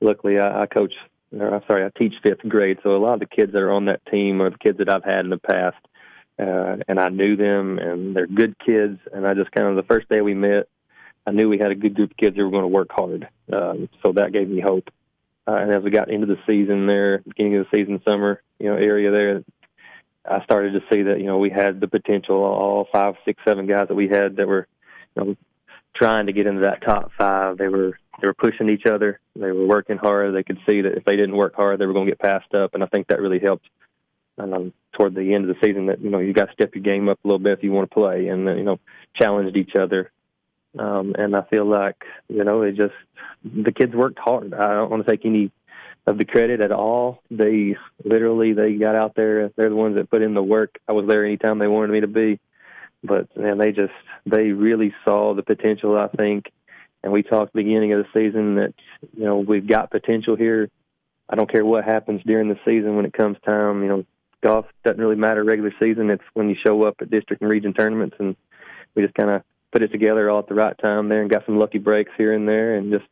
luckily 0.00 0.38
I, 0.38 0.62
I 0.62 0.66
coach, 0.66 0.94
or 1.38 1.62
sorry, 1.66 1.84
I 1.84 1.90
teach 1.98 2.14
fifth 2.22 2.46
grade. 2.48 2.78
So 2.82 2.96
a 2.96 2.98
lot 2.98 3.14
of 3.14 3.20
the 3.20 3.26
kids 3.26 3.52
that 3.52 3.58
are 3.58 3.72
on 3.72 3.86
that 3.86 4.04
team 4.06 4.40
are 4.40 4.50
the 4.50 4.58
kids 4.58 4.78
that 4.78 4.88
I've 4.88 5.04
had 5.04 5.24
in 5.24 5.30
the 5.30 5.38
past. 5.38 5.76
Uh, 6.38 6.76
and 6.86 7.00
I 7.00 7.08
knew 7.08 7.36
them 7.36 7.78
and 7.78 8.14
they're 8.14 8.26
good 8.26 8.56
kids. 8.64 9.00
And 9.12 9.26
I 9.26 9.34
just 9.34 9.50
kind 9.52 9.68
of, 9.68 9.76
the 9.76 9.82
first 9.82 10.08
day 10.08 10.20
we 10.20 10.34
met, 10.34 10.68
I 11.26 11.32
knew 11.32 11.48
we 11.48 11.58
had 11.58 11.72
a 11.72 11.74
good 11.74 11.94
group 11.94 12.12
of 12.12 12.16
kids 12.16 12.36
that 12.36 12.44
were 12.44 12.50
going 12.50 12.62
to 12.62 12.68
work 12.68 12.90
hard. 12.90 13.28
Um, 13.52 13.88
so 14.02 14.12
that 14.12 14.32
gave 14.32 14.48
me 14.48 14.60
hope. 14.60 14.88
Uh, 15.46 15.56
and 15.56 15.74
as 15.74 15.82
we 15.82 15.90
got 15.90 16.10
into 16.10 16.26
the 16.26 16.38
season 16.46 16.86
there, 16.86 17.18
beginning 17.18 17.56
of 17.56 17.66
the 17.66 17.76
season, 17.76 18.00
summer, 18.04 18.42
you 18.58 18.68
know, 18.68 18.76
area 18.76 19.10
there, 19.10 19.42
I 20.24 20.44
started 20.44 20.72
to 20.74 20.80
see 20.92 21.02
that, 21.02 21.20
you 21.20 21.26
know, 21.26 21.38
we 21.38 21.50
had 21.50 21.80
the 21.80 21.88
potential, 21.88 22.36
all 22.36 22.86
five, 22.92 23.14
six, 23.24 23.40
seven 23.46 23.66
guys 23.66 23.88
that 23.88 23.94
we 23.94 24.08
had 24.08 24.36
that 24.36 24.46
were, 24.46 24.68
you 25.16 25.24
know, 25.24 25.36
trying 25.94 26.26
to 26.26 26.32
get 26.32 26.46
into 26.46 26.60
that 26.62 26.82
top 26.82 27.10
five. 27.18 27.56
They 27.58 27.68
were 27.68 27.98
they 28.20 28.26
were 28.26 28.34
pushing 28.34 28.68
each 28.68 28.84
other. 28.84 29.20
They 29.36 29.52
were 29.52 29.66
working 29.66 29.96
hard. 29.96 30.34
They 30.34 30.42
could 30.42 30.58
see 30.68 30.82
that 30.82 30.96
if 30.96 31.04
they 31.04 31.16
didn't 31.16 31.36
work 31.36 31.54
hard, 31.54 31.78
they 31.78 31.86
were 31.86 31.92
going 31.92 32.06
to 32.06 32.12
get 32.12 32.18
passed 32.18 32.52
up. 32.54 32.74
And 32.74 32.82
I 32.82 32.86
think 32.86 33.06
that 33.08 33.20
really 33.20 33.38
helped 33.38 33.68
um, 34.38 34.72
toward 34.92 35.14
the 35.14 35.34
end 35.34 35.48
of 35.48 35.54
the 35.54 35.66
season. 35.66 35.86
That 35.86 36.00
you 36.00 36.10
know 36.10 36.18
you 36.18 36.32
got 36.32 36.46
to 36.46 36.52
step 36.52 36.74
your 36.74 36.82
game 36.82 37.08
up 37.08 37.18
a 37.24 37.26
little 37.26 37.38
bit 37.38 37.52
if 37.52 37.62
you 37.62 37.72
want 37.72 37.90
to 37.90 37.94
play, 37.94 38.28
and 38.28 38.44
you 38.46 38.64
know 38.64 38.78
challenged 39.14 39.56
each 39.56 39.74
other. 39.78 40.10
Um, 40.78 41.14
and 41.18 41.34
I 41.34 41.42
feel 41.42 41.66
like 41.66 42.04
you 42.28 42.44
know 42.44 42.62
it 42.62 42.76
just 42.76 42.94
the 43.44 43.72
kids 43.72 43.94
worked 43.94 44.18
hard. 44.18 44.54
I 44.54 44.74
don't 44.74 44.90
want 44.90 45.04
to 45.04 45.10
take 45.10 45.24
any 45.24 45.50
of 46.06 46.18
the 46.18 46.24
credit 46.24 46.60
at 46.60 46.72
all. 46.72 47.22
They 47.30 47.76
literally 48.04 48.52
they 48.52 48.74
got 48.74 48.94
out 48.94 49.14
there. 49.14 49.50
They're 49.56 49.70
the 49.70 49.76
ones 49.76 49.96
that 49.96 50.10
put 50.10 50.22
in 50.22 50.34
the 50.34 50.42
work. 50.42 50.78
I 50.88 50.92
was 50.92 51.06
there 51.06 51.24
anytime 51.24 51.58
they 51.58 51.68
wanted 51.68 51.92
me 51.92 52.00
to 52.00 52.06
be. 52.06 52.40
But 53.02 53.36
man, 53.36 53.58
they 53.58 53.72
just 53.72 53.92
they 54.26 54.50
really 54.50 54.94
saw 55.04 55.34
the 55.34 55.42
potential. 55.42 55.96
I 55.96 56.08
think 56.08 56.50
and 57.02 57.12
we 57.12 57.22
talked 57.22 57.52
beginning 57.52 57.92
of 57.92 58.04
the 58.04 58.18
season 58.18 58.56
that 58.56 58.74
you 59.16 59.24
know 59.24 59.38
we've 59.38 59.66
got 59.66 59.90
potential 59.90 60.36
here. 60.36 60.68
I 61.28 61.36
don't 61.36 61.50
care 61.50 61.64
what 61.64 61.84
happens 61.84 62.22
during 62.24 62.48
the 62.48 62.58
season 62.66 62.96
when 62.96 63.04
it 63.04 63.12
comes 63.12 63.36
time. 63.44 63.82
You 63.82 63.88
know, 63.88 64.04
golf 64.42 64.66
doesn't 64.84 65.00
really 65.00 65.16
matter 65.16 65.44
regular 65.44 65.72
season. 65.80 66.10
It's 66.10 66.22
when 66.34 66.48
you 66.48 66.56
show 66.64 66.82
up 66.84 66.96
at 67.00 67.10
district 67.10 67.42
and 67.42 67.50
region 67.50 67.74
tournaments, 67.74 68.16
and 68.18 68.36
we 68.94 69.02
just 69.02 69.14
kind 69.14 69.30
of 69.30 69.42
put 69.72 69.82
it 69.82 69.92
together 69.92 70.30
all 70.30 70.38
at 70.38 70.48
the 70.48 70.54
right 70.54 70.76
time 70.78 71.08
there, 71.08 71.20
and 71.20 71.30
got 71.30 71.46
some 71.46 71.58
lucky 71.58 71.78
breaks 71.78 72.12
here 72.16 72.32
and 72.32 72.48
there, 72.48 72.76
and 72.76 72.92
just 72.92 73.06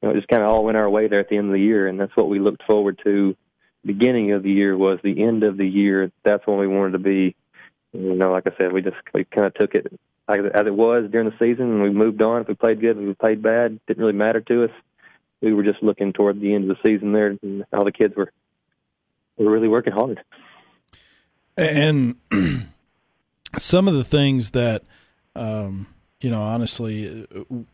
you 0.00 0.08
know, 0.08 0.14
it 0.14 0.16
just 0.16 0.28
kind 0.28 0.42
of 0.42 0.48
all 0.48 0.64
went 0.64 0.76
our 0.76 0.88
way 0.88 1.08
there 1.08 1.20
at 1.20 1.28
the 1.28 1.36
end 1.36 1.48
of 1.48 1.52
the 1.52 1.60
year, 1.60 1.86
and 1.86 2.00
that's 2.00 2.16
what 2.16 2.28
we 2.28 2.38
looked 2.38 2.62
forward 2.64 3.00
to. 3.04 3.36
Beginning 3.84 4.32
of 4.32 4.42
the 4.42 4.50
year 4.50 4.76
was 4.76 4.98
the 5.02 5.22
end 5.22 5.42
of 5.42 5.56
the 5.56 5.66
year. 5.66 6.10
That's 6.22 6.46
when 6.46 6.58
we 6.58 6.66
wanted 6.66 6.92
to 6.92 6.98
be. 6.98 7.34
You 7.92 8.14
know, 8.14 8.30
like 8.30 8.46
I 8.46 8.56
said, 8.56 8.72
we 8.72 8.82
just 8.82 8.96
we 9.12 9.24
kind 9.24 9.46
of 9.46 9.54
took 9.54 9.74
it 9.74 9.86
as 10.28 10.66
it 10.66 10.74
was 10.74 11.10
during 11.10 11.28
the 11.28 11.38
season. 11.38 11.72
And 11.72 11.82
we 11.82 11.90
moved 11.90 12.22
on. 12.22 12.42
If 12.42 12.48
we 12.48 12.54
played 12.54 12.80
good, 12.80 12.96
if 12.96 13.04
we 13.04 13.14
played 13.14 13.42
bad, 13.42 13.80
didn't 13.86 14.02
really 14.02 14.16
matter 14.16 14.40
to 14.40 14.64
us. 14.64 14.70
We 15.40 15.54
were 15.54 15.64
just 15.64 15.82
looking 15.82 16.12
toward 16.12 16.40
the 16.40 16.54
end 16.54 16.70
of 16.70 16.76
the 16.76 16.88
season 16.88 17.12
there, 17.12 17.38
and 17.42 17.64
all 17.72 17.84
the 17.84 17.92
kids 17.92 18.14
were 18.14 18.30
were 19.38 19.50
really 19.50 19.68
working 19.68 19.94
hard. 19.94 20.20
And 21.60 22.16
some 23.58 23.86
of 23.86 23.94
the 23.94 24.04
things 24.04 24.50
that 24.50 24.82
um, 25.36 25.86
you 26.20 26.30
know, 26.30 26.42
honestly, 26.42 27.26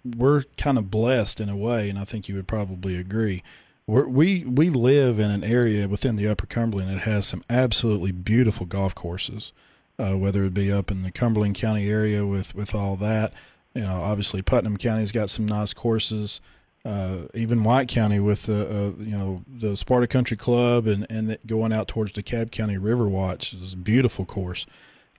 we're 0.05 0.45
kind 0.57 0.79
of 0.79 0.91
blessed 0.91 1.41
in 1.41 1.49
a 1.49 1.57
way, 1.57 1.91
and 1.91 1.99
I 1.99 2.05
think 2.05 2.29
you 2.29 2.37
would 2.37 2.47
probably 2.47 2.97
agree. 2.97 3.43
We're, 3.87 4.09
we 4.09 4.45
we 4.45 4.71
live 4.71 5.19
in 5.19 5.31
an 5.31 5.45
area 5.45 5.89
within 5.89 6.17
the 6.17 6.29
Upper 6.29 6.47
Cumberland 6.47 6.91
that 6.91 7.01
has 7.01 7.27
some 7.27 7.43
absolutely 7.51 8.13
beautiful 8.13 8.67
golf 8.67 8.95
courses, 8.95 9.53
uh, 9.99 10.17
whether 10.17 10.45
it 10.45 10.55
be 10.55 10.73
up 10.73 10.91
in 10.91 11.03
the 11.03 11.13
Cumberland 11.13 11.57
County 11.57 11.89
area 11.89 12.25
with 12.27 12.55
with 12.55 12.75
all 12.75 12.97
that. 12.97 13.33
You 13.75 13.83
know, 13.83 14.01
obviously 14.01 14.43
Putnam 14.43 14.77
County's 14.77 15.13
got 15.13 15.29
some 15.29 15.47
nice 15.47 15.75
courses. 15.75 16.41
Uh, 16.87 17.27
even 17.35 17.65
White 17.65 17.89
County 17.89 18.21
with 18.21 18.47
the 18.47 18.65
uh, 18.65 19.03
you 19.03 19.19
know 19.19 19.43
the 19.49 19.77
Sparta 19.77 20.07
Country 20.07 20.37
Club 20.37 20.87
and 20.87 21.05
and 21.11 21.37
going 21.45 21.73
out 21.73 21.89
towards 21.89 22.13
the 22.13 22.23
Cab 22.23 22.53
County 22.53 22.79
River 22.79 23.09
Watch 23.09 23.53
is 23.53 23.73
a 23.73 23.77
beautiful 23.77 24.25
course. 24.25 24.67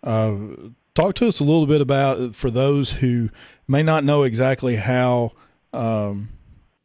Uh, 0.01 0.37
talk 0.93 1.15
to 1.15 1.27
us 1.27 1.41
a 1.41 1.43
little 1.43 1.67
bit 1.67 1.81
about 1.81 2.35
for 2.35 2.49
those 2.49 2.91
who 2.93 3.29
may 3.67 3.83
not 3.83 4.05
know 4.05 4.23
exactly 4.23 4.77
how 4.77 5.33
um, 5.73 6.29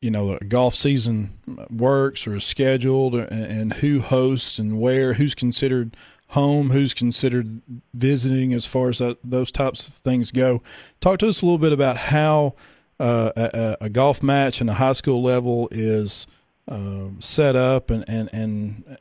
you 0.00 0.10
know 0.10 0.32
a 0.32 0.44
golf 0.44 0.74
season 0.74 1.38
works 1.70 2.26
or 2.26 2.34
is 2.34 2.44
scheduled 2.44 3.14
and, 3.14 3.30
and 3.30 3.72
who 3.74 4.00
hosts 4.00 4.58
and 4.58 4.80
where 4.80 5.14
who's 5.14 5.36
considered 5.36 5.96
home 6.30 6.70
who's 6.70 6.92
considered 6.92 7.62
visiting 7.94 8.52
as 8.52 8.66
far 8.66 8.88
as 8.88 8.98
that, 8.98 9.18
those 9.22 9.52
types 9.52 9.86
of 9.86 9.94
things 9.94 10.32
go 10.32 10.60
talk 10.98 11.20
to 11.20 11.28
us 11.28 11.40
a 11.40 11.46
little 11.46 11.58
bit 11.58 11.72
about 11.72 11.96
how 11.96 12.54
uh, 13.00 13.32
a, 13.36 13.76
a, 13.82 13.90
golf 13.90 14.22
match 14.22 14.60
in 14.60 14.68
a 14.68 14.74
high 14.74 14.92
school 14.92 15.22
level 15.22 15.68
is 15.72 16.26
uh, 16.68 17.08
set 17.18 17.56
up 17.56 17.90
and, 17.90 18.04
and, 18.08 18.28
and 18.32 18.98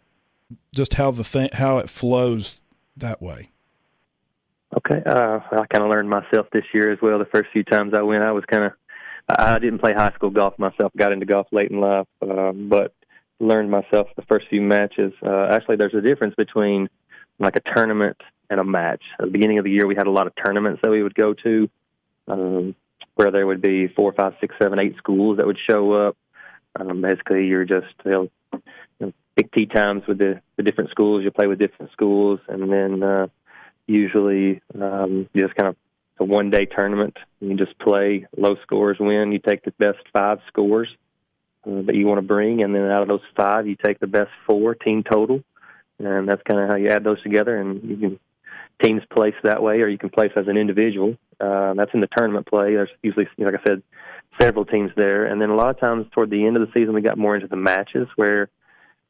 just 0.74 0.96
how 0.96 1.12
the 1.12 1.24
thing, 1.24 1.50
how 1.54 1.78
it 1.78 1.90
flows 1.90 2.62
that 2.98 3.22
way 3.22 3.52
Okay, 4.78 5.02
uh, 5.06 5.40
I 5.52 5.66
kind 5.66 5.84
of 5.84 5.90
learned 5.90 6.10
myself 6.10 6.48
this 6.54 6.64
year 6.74 6.92
as 6.92 7.00
well. 7.02 7.20
The 7.20 7.26
first 7.26 7.50
few 7.52 7.64
times 7.64 7.94
I 7.94 8.04
went, 8.04 8.24
I 8.24 8.32
was 8.32 8.46
kind 8.46 8.64
of 8.64 8.72
I 9.28 9.60
didn't 9.60 9.80
play 9.80 9.94
high 9.94 10.12
school 10.14 10.30
golf 10.30 10.58
myself. 10.58 10.94
Got 10.96 11.12
into 11.12 11.26
golf 11.26 11.48
late 11.52 11.72
in 11.72 11.82
life, 11.82 12.08
uh, 12.22 12.54
but 12.54 12.94
learned 13.40 13.70
myself 13.70 14.08
the 14.16 14.22
first 14.24 14.48
few 14.50 14.62
matches. 14.62 15.12
Uh, 15.26 15.48
actually, 15.52 15.76
there's 15.76 15.94
a 15.94 16.02
difference 16.02 16.36
between 16.36 16.90
like 17.38 17.58
a 17.58 17.74
tournament 17.76 18.18
and 18.50 18.62
a 18.62 18.64
match. 18.64 19.04
At 19.20 19.26
the 19.26 19.32
beginning 19.32 19.58
of 19.58 19.66
the 19.66 19.72
year, 19.72 19.88
we 19.88 19.96
had 19.96 20.08
a 20.08 20.12
lot 20.12 20.28
of 20.28 20.34
tournaments 20.42 20.80
that 20.84 20.92
we 20.92 21.04
would 21.04 21.16
go 21.16 21.34
to, 21.34 21.70
um, 22.30 22.76
where 23.16 23.32
there 23.32 23.48
would 23.48 23.62
be 23.62 23.88
four, 23.88 24.14
five, 24.14 24.34
six, 24.40 24.56
seven, 24.62 24.80
eight 24.80 24.96
schools 24.98 25.38
that 25.38 25.46
would 25.46 25.58
show 25.70 25.94
up. 25.94 26.18
Um, 26.80 27.02
basically, 27.02 27.48
you're 27.48 27.66
just 27.66 27.94
you 28.06 28.12
know, 28.12 28.62
you 29.00 29.14
pick 29.36 29.52
tee 29.52 29.66
times 29.66 30.04
with 30.08 30.18
the, 30.18 30.42
the 30.58 30.64
different 30.64 30.90
schools. 30.92 31.24
You 31.24 31.32
play 31.32 31.48
with 31.48 31.60
different 31.60 31.92
schools, 31.92 32.40
and 32.48 32.72
then 32.72 33.04
uh, 33.04 33.28
usually 33.88 34.62
um, 34.80 35.28
just 35.36 35.56
kind 35.56 35.70
of 35.70 35.76
a 36.20 36.24
one 36.24 36.50
day 36.50 36.66
tournament. 36.66 37.18
You 37.40 37.56
just 37.58 37.78
play 37.80 38.28
low 38.38 38.56
scores 38.64 38.98
win. 39.00 39.32
You 39.32 39.40
take 39.40 39.64
the 39.64 39.72
best 39.72 40.00
five 40.14 40.40
scores 40.48 40.88
uh, 41.66 41.82
that 41.84 41.96
you 41.96 42.08
want 42.08 42.20
to 42.20 42.28
bring, 42.28 42.64
and 42.64 42.74
then 42.74 42.84
out 42.84 43.02
of 43.02 43.08
those 43.08 43.22
five, 43.36 43.68
you 43.68 43.76
take 43.76 44.00
the 44.00 44.08
best 44.08 44.32
four 44.48 44.76
team 44.76 45.04
total, 45.04 45.44
and 46.00 46.28
that's 46.28 46.42
kind 46.44 46.60
of 46.60 46.70
how 46.70 46.76
you 46.76 46.90
add 46.90 47.04
those 47.04 47.22
together. 47.22 47.58
And 47.58 47.84
you 47.84 47.98
can 47.98 48.20
teams 48.82 49.02
place 49.12 49.36
that 49.44 49.62
way, 49.62 49.82
or 49.82 49.88
you 49.88 49.98
can 49.98 50.10
place 50.10 50.32
as 50.36 50.48
an 50.48 50.58
individual. 50.58 51.16
Uh, 51.40 51.74
that's 51.74 51.94
in 51.94 52.02
the 52.02 52.10
tournament 52.16 52.48
play. 52.48 52.76
There's 52.76 52.90
usually, 53.02 53.28
like 53.38 53.56
I 53.56 53.64
said, 53.66 53.84
several 54.40 54.66
teams 54.66 54.92
there, 54.96 55.26
and 55.26 55.42
then 55.42 55.50
a 55.50 55.56
lot 55.56 55.70
of 55.70 55.80
times 55.80 56.06
toward 56.12 56.30
the 56.30 56.46
end 56.46 56.58
of 56.58 56.66
the 56.66 56.74
season, 56.74 56.94
we 56.94 57.02
got 57.02 57.18
more 57.18 57.36
into 57.36 57.48
the 57.48 57.56
matches 57.56 58.08
where 58.16 58.50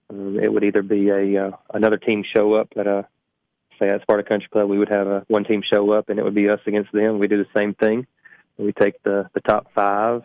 um, 0.10 0.40
it 0.40 0.52
would 0.52 0.64
either 0.64 0.82
be 0.82 1.10
a 1.10 1.48
uh, 1.48 1.52
another 1.74 1.98
team 1.98 2.24
show 2.24 2.54
up 2.54 2.70
at 2.78 2.88
a 2.88 3.08
say 3.80 3.90
at 3.90 4.02
Sparta 4.02 4.24
Country 4.24 4.50
Club, 4.50 4.70
we 4.70 4.78
would 4.78 4.90
have 4.90 5.08
a 5.08 5.26
one 5.28 5.44
team 5.44 5.62
show 5.62 5.92
up, 5.92 6.10
and 6.10 6.20
it 6.20 6.24
would 6.24 6.36
be 6.36 6.50
us 6.50 6.60
against 6.66 6.92
them. 6.92 7.20
We 7.20 7.28
do 7.28 7.38
the 7.38 7.50
same 7.60 7.74
thing. 7.74 8.08
We 8.58 8.74
take 8.74 9.02
the 9.04 9.30
the 9.34 9.42
top 9.42 9.68
five 9.74 10.24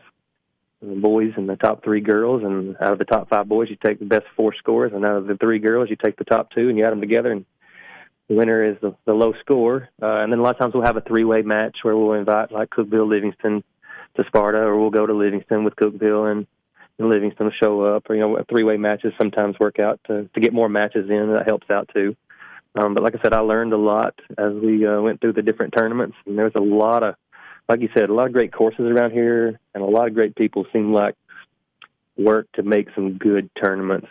the 0.82 0.94
boys 0.94 1.32
and 1.36 1.48
the 1.48 1.56
top 1.56 1.82
three 1.82 2.00
girls, 2.00 2.42
and 2.44 2.76
out 2.80 2.92
of 2.92 2.98
the 2.98 3.04
top 3.04 3.28
five 3.28 3.48
boys, 3.48 3.70
you 3.70 3.76
take 3.82 3.98
the 3.98 4.04
best 4.04 4.26
four 4.36 4.54
scores, 4.54 4.92
and 4.92 5.04
out 5.04 5.16
of 5.16 5.26
the 5.26 5.36
three 5.36 5.58
girls, 5.58 5.88
you 5.88 5.96
take 5.96 6.16
the 6.16 6.24
top 6.24 6.50
two, 6.50 6.68
and 6.68 6.76
you 6.76 6.84
add 6.84 6.92
them 6.92 7.00
together, 7.00 7.32
and 7.32 7.44
the 8.28 8.34
winner 8.34 8.64
is 8.64 8.76
the, 8.80 8.94
the 9.04 9.12
low 9.12 9.32
score. 9.40 9.88
Uh, 10.02 10.18
and 10.18 10.32
then 10.32 10.38
a 10.38 10.42
lot 10.42 10.54
of 10.54 10.58
times 10.58 10.74
we'll 10.74 10.84
have 10.84 10.96
a 10.96 11.02
three 11.02 11.24
way 11.24 11.42
match 11.42 11.78
where 11.82 11.96
we'll 11.96 12.12
invite 12.18 12.52
like 12.52 12.70
Cookeville, 12.70 13.08
Livingston 13.08 13.62
to 14.16 14.24
Sparta, 14.26 14.58
or 14.58 14.78
we'll 14.78 14.90
go 14.90 15.06
to 15.06 15.14
Livingston 15.14 15.64
with 15.64 15.76
Cookeville 15.76 16.30
and. 16.30 16.46
And 16.98 17.10
Livingston 17.10 17.44
will 17.44 17.52
show 17.62 17.82
up, 17.82 18.08
or 18.08 18.14
you 18.14 18.22
know, 18.22 18.42
three-way 18.48 18.78
matches 18.78 19.12
sometimes 19.18 19.58
work 19.60 19.78
out 19.78 20.00
to 20.06 20.30
to 20.32 20.40
get 20.40 20.54
more 20.54 20.70
matches 20.70 21.10
in. 21.10 21.30
That 21.30 21.44
helps 21.44 21.68
out 21.68 21.90
too. 21.92 22.16
Um, 22.74 22.94
but 22.94 23.02
like 23.02 23.14
I 23.14 23.22
said, 23.22 23.34
I 23.34 23.40
learned 23.40 23.74
a 23.74 23.76
lot 23.76 24.14
as 24.38 24.52
we 24.54 24.86
uh, 24.86 25.00
went 25.00 25.20
through 25.20 25.34
the 25.34 25.42
different 25.42 25.74
tournaments, 25.76 26.16
and 26.26 26.38
there 26.38 26.46
was 26.46 26.54
a 26.54 26.60
lot 26.60 27.02
of, 27.02 27.14
like 27.68 27.80
you 27.80 27.88
said, 27.94 28.08
a 28.08 28.14
lot 28.14 28.28
of 28.28 28.32
great 28.32 28.50
courses 28.52 28.86
around 28.86 29.12
here, 29.12 29.58
and 29.74 29.82
a 29.82 29.86
lot 29.86 30.08
of 30.08 30.14
great 30.14 30.36
people 30.36 30.66
seem 30.72 30.92
like 30.92 31.14
work 32.16 32.46
to 32.54 32.62
make 32.62 32.88
some 32.94 33.18
good 33.18 33.50
tournaments 33.62 34.08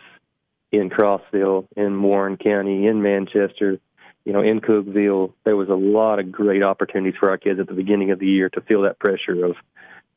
in 0.72 0.90
Crossville, 0.90 1.68
in 1.76 2.02
Warren 2.02 2.38
County, 2.38 2.88
in 2.88 3.02
Manchester, 3.02 3.80
you 4.26 4.34
know, 4.34 4.42
in 4.42 4.60
Cookeville. 4.60 5.34
There 5.44 5.56
was 5.56 5.70
a 5.70 5.76
lot 5.76 6.20
of 6.20 6.32
great 6.32 6.64
opportunities 6.64 7.18
for 7.20 7.30
our 7.30 7.38
kids 7.38 7.60
at 7.60 7.68
the 7.68 7.74
beginning 7.74 8.12
of 8.12 8.20
the 8.20 8.28
year 8.28 8.50
to 8.50 8.62
feel 8.62 8.82
that 8.82 9.00
pressure 9.00 9.46
of 9.46 9.52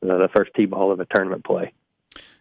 uh, 0.03 0.17
the 0.17 0.29
first 0.35 0.51
tee 0.55 0.65
ball 0.65 0.91
of 0.91 0.99
a 0.99 1.05
tournament 1.05 1.45
play. 1.45 1.71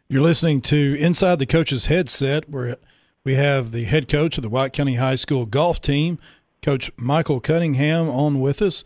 You're 0.08 0.22
listening 0.22 0.62
to 0.62 0.96
Inside 0.98 1.38
the 1.38 1.46
Coach's 1.46 1.86
Headset. 1.86 2.48
We're 2.48 2.76
we 3.24 3.34
have 3.34 3.72
the 3.72 3.84
head 3.84 4.08
coach 4.08 4.38
of 4.38 4.42
the 4.42 4.48
White 4.48 4.72
County 4.72 4.94
High 4.94 5.16
School 5.16 5.44
golf 5.44 5.82
team, 5.82 6.18
Coach 6.62 6.90
Michael 6.96 7.40
Cunningham, 7.40 8.08
on 8.08 8.40
with 8.40 8.62
us. 8.62 8.84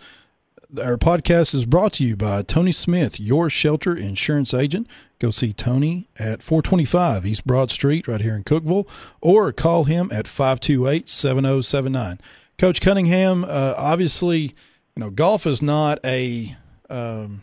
Our 0.82 0.96
podcast 0.96 1.54
is 1.54 1.64
brought 1.64 1.92
to 1.94 2.04
you 2.04 2.16
by 2.16 2.42
Tony 2.42 2.72
Smith, 2.72 3.20
your 3.20 3.48
shelter 3.48 3.94
insurance 3.94 4.52
agent. 4.52 4.88
Go 5.20 5.30
see 5.30 5.52
Tony 5.52 6.08
at 6.18 6.42
425 6.42 7.24
East 7.24 7.46
Broad 7.46 7.70
Street, 7.70 8.08
right 8.08 8.20
here 8.20 8.34
in 8.34 8.42
Cookeville, 8.42 8.88
or 9.20 9.52
call 9.52 9.84
him 9.84 10.10
at 10.12 10.26
528 10.26 11.08
7079. 11.08 12.18
Coach 12.58 12.80
Cunningham, 12.80 13.44
uh, 13.44 13.74
obviously, 13.76 14.40
you 14.40 15.00
know, 15.00 15.10
golf 15.10 15.46
is 15.46 15.62
not 15.62 15.98
a. 16.04 16.56
Um, 16.90 17.42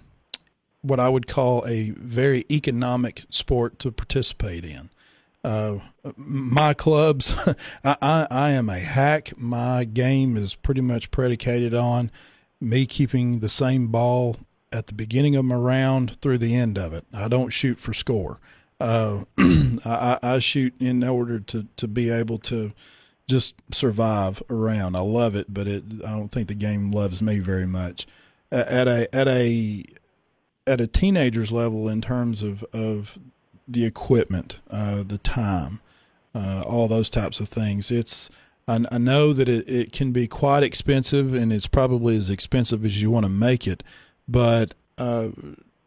what 0.82 1.00
I 1.00 1.10
would 1.10 1.28
call 1.28 1.66
a 1.68 1.92
very 1.92 2.46
economic 2.50 3.24
sport 3.30 3.80
to 3.80 3.92
participate 3.92 4.66
in. 4.66 4.90
Uh, 5.44 5.80
my 6.16 6.74
clubs, 6.74 7.34
I, 7.84 7.96
I, 8.02 8.28
I 8.30 8.50
am 8.52 8.70
a 8.70 8.80
hack. 8.80 9.38
My 9.38 9.84
game 9.84 10.36
is 10.38 10.56
pretty 10.56 10.82
much 10.82 11.12
predicated 11.12 11.74
on 11.74 12.12
me 12.60 12.86
keeping 12.86 13.40
the 13.40 13.50
same 13.50 13.88
ball 13.88 14.38
at 14.72 14.88
the 14.88 14.94
beginning 14.94 15.36
of 15.36 15.46
my 15.46 15.56
round 15.56 16.20
through 16.22 16.38
the 16.38 16.56
end 16.56 16.78
of 16.78 16.94
it. 16.94 17.06
I 17.14 17.28
don't 17.28 17.52
shoot 17.52 17.80
for 17.80 17.94
score. 17.94 18.40
Uh, 18.80 19.24
I, 19.38 20.20
I, 20.22 20.40
shoot 20.40 20.74
in 20.80 21.04
order 21.04 21.40
to, 21.40 21.68
to 21.76 21.88
be 21.88 22.10
able 22.10 22.38
to 22.40 22.72
just 23.30 23.56
survive 23.72 24.42
around. 24.50 24.96
I 24.96 25.02
love 25.02 25.36
it, 25.36 25.54
but 25.54 25.68
it, 25.68 25.84
I 26.06 26.10
don't 26.10 26.30
think 26.30 26.48
the 26.48 26.56
game 26.56 26.92
loves 26.92 27.22
me 27.22 27.40
very 27.40 27.68
much. 27.68 28.08
At 28.52 28.88
a 28.88 29.08
at 29.14 29.28
a 29.28 29.84
at 30.66 30.82
a 30.82 30.88
teenager's 30.88 31.52
level, 31.52 31.88
in 31.88 32.02
terms 32.02 32.44
of, 32.44 32.64
of 32.74 33.20
the 33.68 33.86
equipment, 33.86 34.60
uh, 34.70 35.04
the 35.04 35.20
time, 35.20 35.80
uh, 36.34 36.64
all 36.66 36.88
those 36.88 37.10
types 37.10 37.40
of 37.40 37.48
things. 37.48 37.92
It's 37.92 38.30
I, 38.68 38.98
know 39.00 39.34
that 39.34 39.50
it, 39.50 39.68
it 39.68 39.92
can 39.92 40.12
be 40.12 40.28
quite 40.28 40.62
expensive, 40.62 41.34
and 41.34 41.54
it's 41.54 41.68
probably 41.68 42.16
as 42.18 42.30
expensive 42.30 42.86
as 42.86 43.02
you 43.02 43.10
want 43.10 43.26
to 43.26 43.32
make 43.32 43.68
it. 43.68 43.84
But 44.28 44.74
uh, 44.98 45.30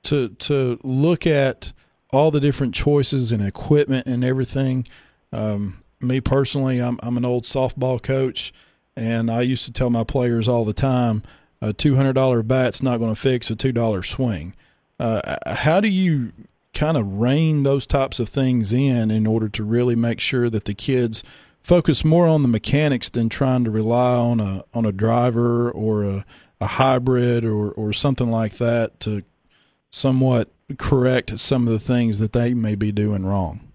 to 0.05 0.29
to 0.29 0.79
look 0.83 1.27
at 1.27 1.73
all 2.13 2.31
the 2.31 2.41
different 2.41 2.75
choices 2.75 3.33
and 3.33 3.45
equipment 3.45 4.07
and 4.07 4.23
everything. 4.23 4.87
Um, 5.33 5.82
me 6.03 6.21
personally, 6.21 6.81
I'm 6.81 6.99
I'm 7.03 7.17
an 7.17 7.25
old 7.25 7.45
softball 7.45 8.03
coach, 8.03 8.53
and 8.97 9.31
I 9.31 9.43
used 9.43 9.65
to 9.67 9.73
tell 9.73 9.91
my 9.91 10.05
players 10.05 10.49
all 10.49 10.65
the 10.65 10.73
time, 10.73 11.23
a 11.61 11.73
two 11.73 11.97
hundred 11.97 12.15
dollar 12.15 12.43
bat's 12.43 12.83
not 12.83 12.99
going 12.99 13.15
to 13.15 13.21
fix 13.21 13.51
a 13.51 13.57
two 13.57 13.73
dollar 13.73 14.03
swing. 14.03 14.55
Uh, 14.99 15.37
how 15.47 15.81
do 15.81 15.89
you 15.89 16.33
kind 16.75 16.97
of 16.97 17.17
rein 17.17 17.65
those 17.65 17.87
types 17.87 18.19
of 18.19 18.29
things 18.29 18.73
in 18.73 19.11
in 19.11 19.27
order 19.27 19.49
to 19.49 19.65
really 19.65 19.97
make 19.97 20.21
sure 20.21 20.49
that 20.49 20.65
the 20.65 20.75
kids 20.75 21.23
focus 21.63 22.05
more 22.05 22.27
on 22.27 22.43
the 22.43 22.49
mechanics 22.49 23.11
than 23.11 23.29
trying 23.29 23.65
to 23.65 23.71
rely 23.71 24.17
on 24.17 24.41
a 24.41 24.63
on 24.75 24.85
a 24.85 24.93
driver 24.93 25.71
or 25.71 26.05
a, 26.05 26.25
a 26.61 26.67
hybrid 26.67 27.45
or 27.45 27.71
or 27.73 27.93
something 27.93 28.31
like 28.31 28.55
that 28.55 28.99
to 29.01 29.23
somewhat 29.91 30.51
correct 30.79 31.39
some 31.39 31.67
of 31.67 31.73
the 31.73 31.79
things 31.79 32.19
that 32.19 32.33
they 32.33 32.55
may 32.55 32.75
be 32.75 32.93
doing 32.93 33.25
wrong. 33.27 33.72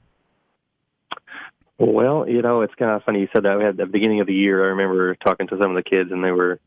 Well, 1.80 2.28
you 2.28 2.42
know, 2.42 2.62
it's 2.62 2.74
kind 2.76 2.92
of 2.92 3.04
funny 3.04 3.22
you 3.22 3.28
said 3.34 3.44
that. 3.44 3.58
We 3.58 3.64
had 3.64 3.72
at 3.72 3.78
the 3.78 3.86
beginning 3.86 4.22
of 4.22 4.28
the 4.28 4.34
year. 4.34 4.64
I 4.64 4.70
remember 4.70 5.16
talking 5.16 5.48
to 5.48 5.58
some 5.62 5.76
of 5.76 5.84
the 5.84 5.88
kids, 5.88 6.12
and 6.12 6.24
they 6.24 6.32
were 6.32 6.60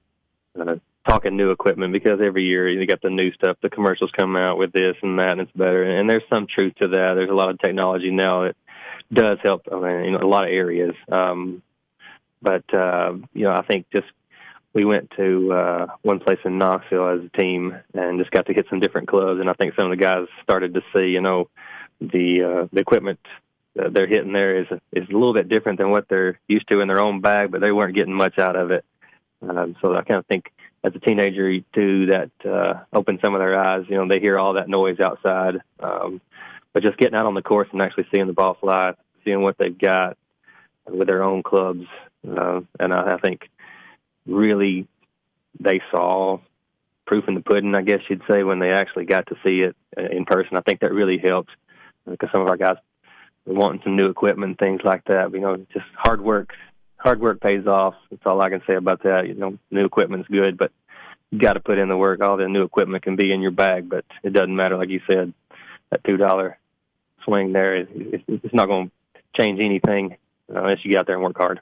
uh, 0.58 0.76
talking 1.06 1.36
new 1.36 1.50
equipment 1.50 1.92
because 1.92 2.20
every 2.24 2.44
year 2.44 2.68
you 2.68 2.86
got 2.86 3.02
the 3.02 3.10
new 3.10 3.32
stuff. 3.32 3.56
The 3.60 3.70
commercials 3.70 4.12
come 4.16 4.36
out 4.36 4.58
with 4.58 4.72
this 4.72 4.94
and 5.02 5.18
that, 5.18 5.32
and 5.32 5.40
it's 5.40 5.52
better. 5.52 5.82
And 5.82 6.08
there's 6.08 6.22
some 6.30 6.46
truth 6.46 6.74
to 6.76 6.88
that. 6.88 7.14
There's 7.16 7.30
a 7.30 7.34
lot 7.34 7.50
of 7.50 7.58
technology 7.58 8.10
now 8.10 8.44
that 8.44 8.56
does 9.12 9.38
help. 9.42 9.62
I 9.72 9.80
mean, 9.80 10.14
in 10.14 10.14
a 10.14 10.26
lot 10.26 10.44
of 10.44 10.50
areas. 10.50 10.94
Um, 11.10 11.62
but 12.40 12.72
uh, 12.72 13.14
you 13.34 13.44
know, 13.44 13.52
I 13.52 13.62
think 13.62 13.86
just 13.92 14.06
we 14.72 14.84
went 14.84 15.10
to 15.16 15.52
uh, 15.52 15.86
one 16.02 16.20
place 16.20 16.38
in 16.44 16.58
Knoxville 16.58 17.08
as 17.08 17.24
a 17.24 17.36
team 17.36 17.76
and 17.94 18.20
just 18.20 18.30
got 18.30 18.46
to 18.46 18.54
hit 18.54 18.66
some 18.70 18.78
different 18.78 19.08
clubs. 19.08 19.40
And 19.40 19.50
I 19.50 19.54
think 19.54 19.74
some 19.74 19.90
of 19.90 19.98
the 19.98 20.02
guys 20.02 20.26
started 20.44 20.74
to 20.74 20.82
see, 20.94 21.08
you 21.08 21.20
know, 21.20 21.48
the 22.00 22.62
uh, 22.62 22.68
the 22.72 22.80
equipment 22.80 23.18
they're 23.74 24.06
hitting 24.06 24.32
there 24.32 24.60
is 24.60 24.66
is 24.92 25.08
a 25.08 25.12
little 25.12 25.34
bit 25.34 25.48
different 25.48 25.78
than 25.78 25.90
what 25.90 26.08
they're 26.08 26.38
used 26.48 26.68
to 26.68 26.80
in 26.80 26.88
their 26.88 27.00
own 27.00 27.20
bag, 27.20 27.50
but 27.50 27.60
they 27.60 27.72
weren't 27.72 27.96
getting 27.96 28.14
much 28.14 28.38
out 28.38 28.56
of 28.56 28.70
it. 28.70 28.84
Um, 29.42 29.76
so 29.80 29.94
I 29.94 30.02
kind 30.02 30.18
of 30.18 30.26
think 30.26 30.52
as 30.84 30.92
a 30.94 30.98
teenager 30.98 31.60
too 31.74 32.06
that 32.06 32.30
uh, 32.44 32.80
opened 32.92 33.20
some 33.22 33.34
of 33.34 33.40
their 33.40 33.58
eyes. 33.58 33.84
You 33.88 33.96
know, 33.96 34.08
they 34.08 34.20
hear 34.20 34.38
all 34.38 34.54
that 34.54 34.68
noise 34.68 35.00
outside, 35.00 35.60
um, 35.78 36.20
but 36.72 36.82
just 36.82 36.98
getting 36.98 37.14
out 37.14 37.26
on 37.26 37.34
the 37.34 37.42
course 37.42 37.68
and 37.72 37.82
actually 37.82 38.06
seeing 38.12 38.26
the 38.26 38.32
ball 38.32 38.56
fly, 38.60 38.94
seeing 39.24 39.42
what 39.42 39.56
they've 39.58 39.76
got 39.76 40.16
with 40.86 41.06
their 41.06 41.22
own 41.22 41.42
clubs, 41.42 41.86
uh, 42.28 42.60
and 42.78 42.92
I, 42.92 43.14
I 43.14 43.18
think 43.18 43.48
really 44.26 44.88
they 45.58 45.80
saw 45.90 46.38
proof 47.06 47.24
in 47.28 47.34
the 47.34 47.40
pudding, 47.40 47.74
I 47.74 47.82
guess 47.82 48.00
you'd 48.08 48.22
say, 48.28 48.42
when 48.42 48.58
they 48.58 48.70
actually 48.70 49.04
got 49.04 49.26
to 49.26 49.36
see 49.44 49.62
it 49.62 49.76
in 49.96 50.24
person. 50.24 50.56
I 50.56 50.60
think 50.60 50.80
that 50.80 50.92
really 50.92 51.18
helped 51.18 51.50
because 52.08 52.30
some 52.32 52.40
of 52.40 52.48
our 52.48 52.56
guys 52.56 52.76
wanting 53.46 53.80
some 53.84 53.96
new 53.96 54.08
equipment, 54.08 54.58
things 54.58 54.80
like 54.84 55.04
that. 55.04 55.32
You 55.32 55.40
know, 55.40 55.56
just 55.72 55.86
hard 55.96 56.20
work. 56.20 56.50
Hard 56.96 57.20
work 57.20 57.40
pays 57.40 57.66
off. 57.66 57.94
That's 58.10 58.22
all 58.26 58.40
I 58.42 58.50
can 58.50 58.62
say 58.66 58.74
about 58.74 59.02
that. 59.04 59.26
You 59.26 59.34
know, 59.34 59.58
new 59.70 59.86
equipment's 59.86 60.28
good, 60.28 60.58
but 60.58 60.70
you 61.30 61.38
got 61.38 61.54
to 61.54 61.60
put 61.60 61.78
in 61.78 61.88
the 61.88 61.96
work. 61.96 62.20
All 62.20 62.36
the 62.36 62.48
new 62.48 62.62
equipment 62.62 63.02
can 63.02 63.16
be 63.16 63.32
in 63.32 63.40
your 63.40 63.52
bag, 63.52 63.88
but 63.88 64.04
it 64.22 64.32
doesn't 64.32 64.54
matter. 64.54 64.76
Like 64.76 64.90
you 64.90 65.00
said, 65.10 65.32
that 65.90 66.04
two 66.04 66.16
dollar 66.16 66.58
swing 67.24 67.52
there, 67.52 67.76
it's 67.76 68.54
not 68.54 68.66
going 68.66 68.90
to 69.14 69.20
change 69.40 69.60
anything 69.60 70.16
unless 70.48 70.84
you 70.84 70.92
get 70.92 71.00
out 71.00 71.06
there 71.06 71.16
and 71.16 71.24
work 71.24 71.38
hard. 71.38 71.60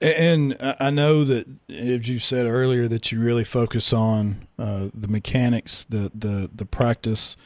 And 0.00 0.56
I 0.80 0.90
know 0.90 1.22
that, 1.24 1.46
as 1.70 2.08
you 2.08 2.18
said 2.18 2.46
earlier, 2.46 2.88
that 2.88 3.12
you 3.12 3.20
really 3.20 3.44
focus 3.44 3.92
on 3.92 4.48
uh, 4.58 4.88
the 4.92 5.06
mechanics, 5.06 5.84
the 5.84 6.10
the 6.12 6.50
the 6.52 6.66
practice, 6.66 7.36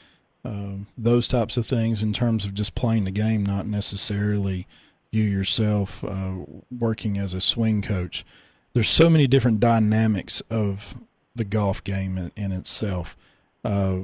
uh, 0.47 0.77
those 0.97 1.27
types 1.27 1.57
of 1.57 1.67
things 1.67 2.03
in 2.03 2.13
terms 2.13 2.45
of 2.45 2.55
just 2.55 2.75
playing 2.75 3.05
the 3.05 3.11
game, 3.11 3.45
not 3.45 3.67
necessarily 3.67 4.67
you 5.11 5.25
yourself 5.25 6.05
uh, 6.05 6.37
working 6.71 7.19
as 7.19 7.35
a 7.35 7.41
swing 7.41 7.83
coach. 7.83 8.25
There's 8.73 8.89
so 8.89 9.11
many 9.11 9.27
different 9.27 9.59
dynamics 9.59 10.43
of 10.49 10.95
the 11.35 11.45
golf 11.45 11.83
game 11.83 12.17
in, 12.17 12.31
in 12.37 12.53
itself. 12.53 13.17
Uh, 13.65 13.99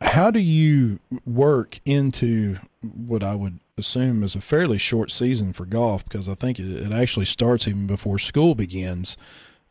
how 0.00 0.30
do 0.30 0.40
you 0.40 1.00
work 1.26 1.80
into 1.84 2.56
what 2.80 3.22
I 3.22 3.34
would 3.34 3.60
assume 3.76 4.22
is 4.22 4.34
a 4.34 4.40
fairly 4.40 4.78
short 4.78 5.10
season 5.10 5.52
for 5.52 5.66
golf 5.66 6.04
because 6.04 6.28
I 6.28 6.34
think 6.34 6.58
it, 6.58 6.64
it 6.64 6.92
actually 6.92 7.26
starts 7.26 7.68
even 7.68 7.86
before 7.86 8.18
school 8.18 8.54
begins 8.54 9.18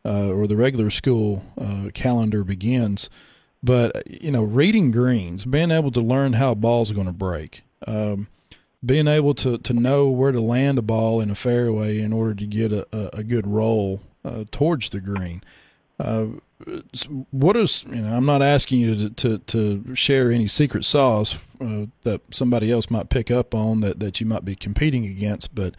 uh, 0.04 0.30
or 0.30 0.46
the 0.46 0.56
regular 0.56 0.90
school 0.90 1.44
uh, 1.60 1.88
calendar 1.92 2.44
begins. 2.44 3.10
But 3.64 4.06
you 4.06 4.30
know, 4.30 4.42
reading 4.44 4.90
greens, 4.90 5.46
being 5.46 5.70
able 5.70 5.90
to 5.92 6.00
learn 6.00 6.34
how 6.34 6.52
a 6.52 6.54
ball's 6.54 6.92
going 6.92 7.06
to 7.06 7.14
break, 7.14 7.62
um, 7.86 8.28
being 8.84 9.08
able 9.08 9.32
to, 9.36 9.56
to 9.56 9.72
know 9.72 10.10
where 10.10 10.32
to 10.32 10.40
land 10.40 10.76
a 10.76 10.82
ball 10.82 11.22
in 11.22 11.30
a 11.30 11.34
fairway 11.34 11.98
in 11.98 12.12
order 12.12 12.34
to 12.34 12.46
get 12.46 12.72
a, 12.72 12.86
a, 12.92 13.20
a 13.20 13.24
good 13.24 13.46
roll 13.46 14.02
uh, 14.22 14.44
towards 14.50 14.90
the 14.90 15.00
green. 15.00 15.42
Uh, 15.98 16.26
what 17.30 17.56
is 17.56 17.84
you 17.88 18.02
know? 18.02 18.14
I'm 18.14 18.26
not 18.26 18.42
asking 18.42 18.80
you 18.80 18.96
to 18.96 19.10
to, 19.10 19.38
to 19.38 19.94
share 19.94 20.30
any 20.30 20.46
secret 20.46 20.84
sauce 20.84 21.38
uh, 21.58 21.86
that 22.02 22.20
somebody 22.30 22.70
else 22.70 22.90
might 22.90 23.08
pick 23.08 23.30
up 23.30 23.54
on 23.54 23.80
that 23.80 23.98
that 24.00 24.20
you 24.20 24.26
might 24.26 24.44
be 24.44 24.56
competing 24.56 25.06
against, 25.06 25.54
but 25.54 25.74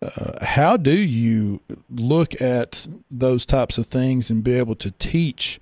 uh, 0.00 0.44
how 0.44 0.76
do 0.76 0.96
you 0.96 1.60
look 1.90 2.40
at 2.40 2.86
those 3.10 3.44
types 3.46 3.78
of 3.78 3.86
things 3.86 4.30
and 4.30 4.44
be 4.44 4.52
able 4.52 4.76
to 4.76 4.92
teach 4.92 5.58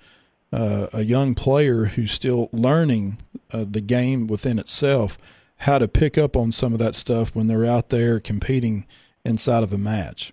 uh, 0.55 0.87
a 0.93 1.03
young 1.03 1.35
player 1.35 1.85
who's 1.85 2.11
still 2.11 2.49
learning 2.53 3.17
uh, 3.51 3.65
the 3.69 3.81
game 3.81 4.25
within 4.25 4.57
itself 4.57 5.17
how 5.57 5.77
to 5.77 5.87
pick 5.87 6.17
up 6.17 6.37
on 6.37 6.51
some 6.51 6.71
of 6.71 6.79
that 6.79 6.95
stuff 6.95 7.35
when 7.35 7.47
they're 7.47 7.65
out 7.65 7.89
there 7.89 8.19
competing 8.19 8.85
inside 9.25 9.63
of 9.63 9.73
a 9.73 9.77
match? 9.77 10.31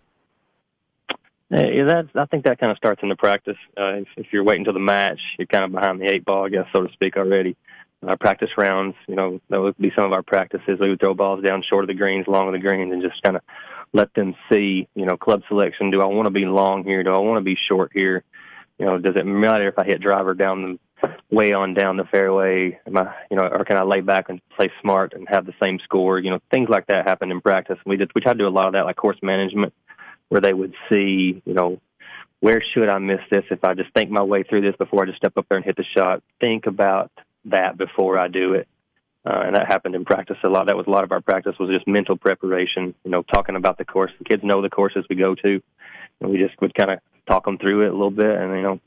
Yeah, 1.50 1.84
that 1.84 2.08
I 2.14 2.24
think 2.26 2.44
that 2.44 2.58
kind 2.58 2.70
of 2.70 2.78
starts 2.78 3.02
in 3.02 3.08
the 3.08 3.16
practice. 3.16 3.58
Uh, 3.76 3.94
if, 3.96 4.08
if 4.16 4.26
you're 4.32 4.44
waiting 4.44 4.64
till 4.64 4.72
the 4.72 4.78
match, 4.80 5.20
you're 5.38 5.46
kind 5.46 5.64
of 5.64 5.72
behind 5.72 6.00
the 6.00 6.06
eight 6.06 6.24
ball, 6.24 6.46
I 6.46 6.48
guess, 6.48 6.66
so 6.74 6.86
to 6.86 6.92
speak, 6.92 7.16
already. 7.16 7.56
Our 8.02 8.16
practice 8.16 8.50
rounds, 8.56 8.94
you 9.06 9.14
know, 9.16 9.40
that 9.48 9.60
would 9.60 9.76
be 9.76 9.92
some 9.94 10.06
of 10.06 10.12
our 10.12 10.22
practices. 10.22 10.78
We 10.80 10.88
would 10.88 11.00
throw 11.00 11.14
balls 11.14 11.44
down 11.44 11.62
short 11.68 11.84
of 11.84 11.88
the 11.88 11.94
greens, 11.94 12.26
long 12.26 12.48
of 12.48 12.52
the 12.52 12.58
greens, 12.58 12.92
and 12.92 13.02
just 13.02 13.22
kind 13.22 13.36
of 13.36 13.42
let 13.92 14.12
them 14.14 14.34
see, 14.50 14.88
you 14.94 15.04
know, 15.04 15.16
club 15.16 15.42
selection. 15.46 15.90
Do 15.90 16.00
I 16.00 16.06
want 16.06 16.26
to 16.26 16.30
be 16.30 16.46
long 16.46 16.84
here? 16.84 17.02
Do 17.02 17.12
I 17.12 17.18
want 17.18 17.38
to 17.38 17.44
be 17.44 17.56
short 17.68 17.90
here? 17.94 18.24
You 18.82 18.88
know, 18.88 18.98
does 18.98 19.14
it 19.14 19.24
matter 19.24 19.68
if 19.68 19.78
I 19.78 19.84
hit 19.84 20.00
driver 20.00 20.34
down 20.34 20.76
the 21.02 21.08
way 21.30 21.52
on 21.52 21.72
down 21.72 21.98
the 21.98 22.04
fairway? 22.04 22.80
Am 22.84 22.96
I, 22.96 23.14
you 23.30 23.36
know, 23.36 23.44
or 23.44 23.64
can 23.64 23.76
I 23.76 23.84
lay 23.84 24.00
back 24.00 24.28
and 24.28 24.40
play 24.56 24.72
smart 24.80 25.12
and 25.12 25.28
have 25.28 25.46
the 25.46 25.54
same 25.62 25.78
score? 25.84 26.18
You 26.18 26.30
know, 26.30 26.40
things 26.50 26.68
like 26.68 26.88
that 26.88 27.06
happen 27.06 27.30
in 27.30 27.40
practice. 27.40 27.78
We 27.86 27.96
did, 27.96 28.10
we 28.12 28.20
tried 28.20 28.32
to 28.32 28.38
do 28.40 28.48
a 28.48 28.50
lot 28.50 28.66
of 28.66 28.72
that, 28.72 28.84
like 28.84 28.96
course 28.96 29.18
management 29.22 29.72
where 30.30 30.40
they 30.40 30.52
would 30.52 30.74
see, 30.90 31.40
you 31.44 31.54
know, 31.54 31.80
where 32.40 32.60
should 32.74 32.88
I 32.88 32.98
miss 32.98 33.20
this 33.30 33.44
if 33.52 33.62
I 33.62 33.74
just 33.74 33.94
think 33.94 34.10
my 34.10 34.24
way 34.24 34.42
through 34.42 34.62
this 34.62 34.74
before 34.76 35.04
I 35.04 35.06
just 35.06 35.18
step 35.18 35.34
up 35.36 35.46
there 35.48 35.58
and 35.58 35.64
hit 35.64 35.76
the 35.76 35.84
shot? 35.96 36.20
Think 36.40 36.66
about 36.66 37.12
that 37.44 37.78
before 37.78 38.18
I 38.18 38.26
do 38.26 38.54
it. 38.54 38.66
Uh, 39.24 39.42
and 39.46 39.54
that 39.54 39.68
happened 39.68 39.94
in 39.94 40.04
practice 40.04 40.38
a 40.42 40.48
lot. 40.48 40.66
That 40.66 40.76
was 40.76 40.88
a 40.88 40.90
lot 40.90 41.04
of 41.04 41.12
our 41.12 41.20
practice 41.20 41.54
was 41.60 41.72
just 41.72 41.86
mental 41.86 42.16
preparation, 42.16 42.96
you 43.04 43.12
know, 43.12 43.22
talking 43.22 43.54
about 43.54 43.78
the 43.78 43.84
course. 43.84 44.10
The 44.18 44.24
kids 44.24 44.42
know 44.42 44.60
the 44.60 44.70
courses 44.70 45.04
we 45.08 45.14
go 45.14 45.36
to. 45.36 45.62
And 46.20 46.30
we 46.32 46.38
just 46.38 46.60
would 46.60 46.74
kind 46.74 46.90
of 46.90 46.98
talk 47.26 47.44
them 47.44 47.58
through 47.58 47.82
it 47.82 47.88
a 47.88 47.92
little 47.92 48.10
bit 48.10 48.38
and, 48.38 48.56
you 48.56 48.62
know, 48.62 48.80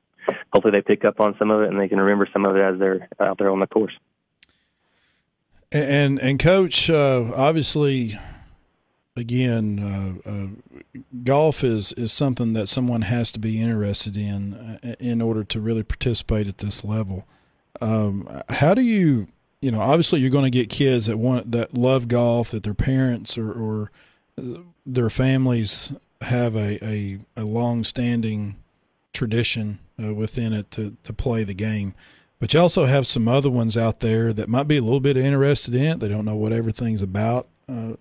hopefully 0.51 0.71
they 0.71 0.81
pick 0.81 1.05
up 1.05 1.19
on 1.19 1.35
some 1.37 1.51
of 1.51 1.61
it 1.61 1.69
and 1.69 1.79
they 1.79 1.87
can 1.87 1.99
remember 1.99 2.27
some 2.31 2.45
of 2.45 2.55
it 2.55 2.61
as 2.61 2.79
they're 2.79 3.07
out 3.19 3.37
there 3.37 3.49
on 3.49 3.59
the 3.59 3.67
course. 3.67 3.93
And, 5.71 6.19
and 6.19 6.39
coach, 6.39 6.89
uh, 6.89 7.31
obviously 7.35 8.17
again, 9.17 9.79
uh, 9.79 10.29
uh, 10.29 10.99
golf 11.23 11.63
is, 11.63 11.93
is 11.93 12.11
something 12.11 12.53
that 12.53 12.67
someone 12.67 13.03
has 13.03 13.31
to 13.31 13.39
be 13.39 13.61
interested 13.61 14.17
in 14.17 14.53
uh, 14.53 14.95
in 14.99 15.21
order 15.21 15.43
to 15.43 15.61
really 15.61 15.83
participate 15.83 16.47
at 16.47 16.57
this 16.59 16.83
level. 16.83 17.27
Um, 17.81 18.27
how 18.49 18.73
do 18.73 18.81
you, 18.81 19.27
you 19.61 19.71
know, 19.71 19.79
obviously 19.79 20.19
you're 20.19 20.29
going 20.29 20.45
to 20.45 20.49
get 20.49 20.69
kids 20.69 21.07
that 21.07 21.17
want 21.17 21.51
that 21.51 21.73
love 21.73 22.07
golf, 22.07 22.51
that 22.51 22.63
their 22.63 22.73
parents 22.73 23.37
or, 23.37 23.51
or 23.51 23.91
uh, 24.37 24.61
their 24.85 25.09
families 25.09 25.93
have 26.25 26.55
a, 26.55 26.83
a, 26.85 27.19
a 27.37 27.45
long 27.45 27.83
standing 27.83 28.55
tradition 29.13 29.79
uh, 30.03 30.13
within 30.13 30.53
it 30.53 30.71
to, 30.71 30.95
to 31.03 31.13
play 31.13 31.43
the 31.43 31.53
game. 31.53 31.93
But 32.39 32.53
you 32.53 32.59
also 32.59 32.85
have 32.85 33.07
some 33.07 33.27
other 33.27 33.49
ones 33.49 33.77
out 33.77 34.01
there 34.01 34.33
that 34.33 34.49
might 34.49 34.67
be 34.67 34.77
a 34.77 34.81
little 34.81 34.99
bit 34.99 35.17
interested 35.17 35.73
in 35.73 35.85
it. 35.85 35.99
They 35.99 36.09
don't 36.09 36.25
know 36.25 36.35
what 36.35 36.51
everything's 36.51 37.01
about. 37.01 37.47
Uh, 37.67 37.93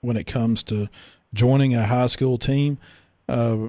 when 0.00 0.16
it 0.16 0.26
comes 0.26 0.62
to 0.64 0.88
joining 1.34 1.74
a 1.74 1.84
high 1.84 2.06
school 2.06 2.38
team. 2.38 2.78
Uh, 3.28 3.68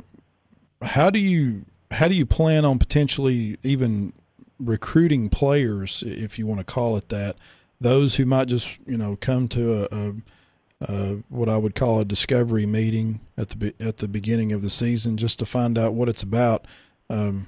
how 0.82 1.10
do 1.10 1.20
you 1.20 1.66
how 1.92 2.08
do 2.08 2.16
you 2.16 2.26
plan 2.26 2.66
on 2.66 2.80
potentially 2.80 3.58
even 3.64 4.14
recruiting 4.60 5.30
players, 5.30 6.04
if 6.06 6.38
you 6.38 6.46
want 6.46 6.60
to 6.60 6.66
call 6.66 6.96
it 6.98 7.10
that, 7.10 7.36
those 7.82 8.16
who 8.16 8.26
might 8.26 8.48
just 8.48 8.78
you 8.86 8.98
know 8.98 9.16
come 9.16 9.48
to 9.50 9.84
a, 9.84 9.88
a, 9.92 10.14
a 10.82 11.24
what 11.30 11.50
I 11.50 11.58
would 11.58 11.76
call 11.76 12.00
a 12.00 12.06
discovery 12.06 12.66
meeting 12.66 13.20
at 13.38 13.50
the 13.50 13.74
at 13.80 13.98
the 13.98 14.08
beginning 14.08 14.54
of 14.54 14.62
the 14.62 14.70
season 14.70 15.18
just 15.18 15.40
to 15.40 15.46
find 15.46 15.78
out 15.78 15.94
what 15.94 16.10
it's 16.10 16.24
about. 16.24 16.66
Um, 17.10 17.48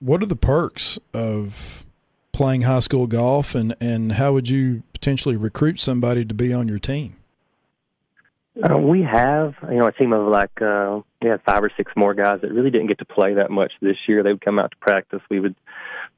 what 0.00 0.22
are 0.22 0.26
the 0.26 0.36
perks 0.36 0.98
of 1.14 1.84
playing 2.32 2.62
high 2.62 2.80
school 2.80 3.06
golf, 3.06 3.54
and 3.54 3.74
and 3.80 4.12
how 4.12 4.32
would 4.32 4.48
you 4.48 4.82
potentially 4.92 5.36
recruit 5.36 5.78
somebody 5.78 6.24
to 6.24 6.34
be 6.34 6.52
on 6.52 6.68
your 6.68 6.78
team? 6.78 7.16
Uh, 8.62 8.78
we 8.78 9.02
have, 9.02 9.54
you 9.70 9.76
know, 9.76 9.86
a 9.86 9.92
team 9.92 10.12
of 10.12 10.28
like 10.28 10.62
uh, 10.62 11.00
we 11.20 11.28
had 11.28 11.42
five 11.42 11.62
or 11.62 11.70
six 11.76 11.92
more 11.94 12.14
guys 12.14 12.40
that 12.40 12.50
really 12.52 12.70
didn't 12.70 12.86
get 12.86 12.98
to 12.98 13.04
play 13.04 13.34
that 13.34 13.50
much 13.50 13.72
this 13.82 13.96
year. 14.08 14.22
They 14.22 14.32
would 14.32 14.40
come 14.40 14.58
out 14.58 14.70
to 14.70 14.76
practice. 14.78 15.20
We 15.28 15.40
would, 15.40 15.54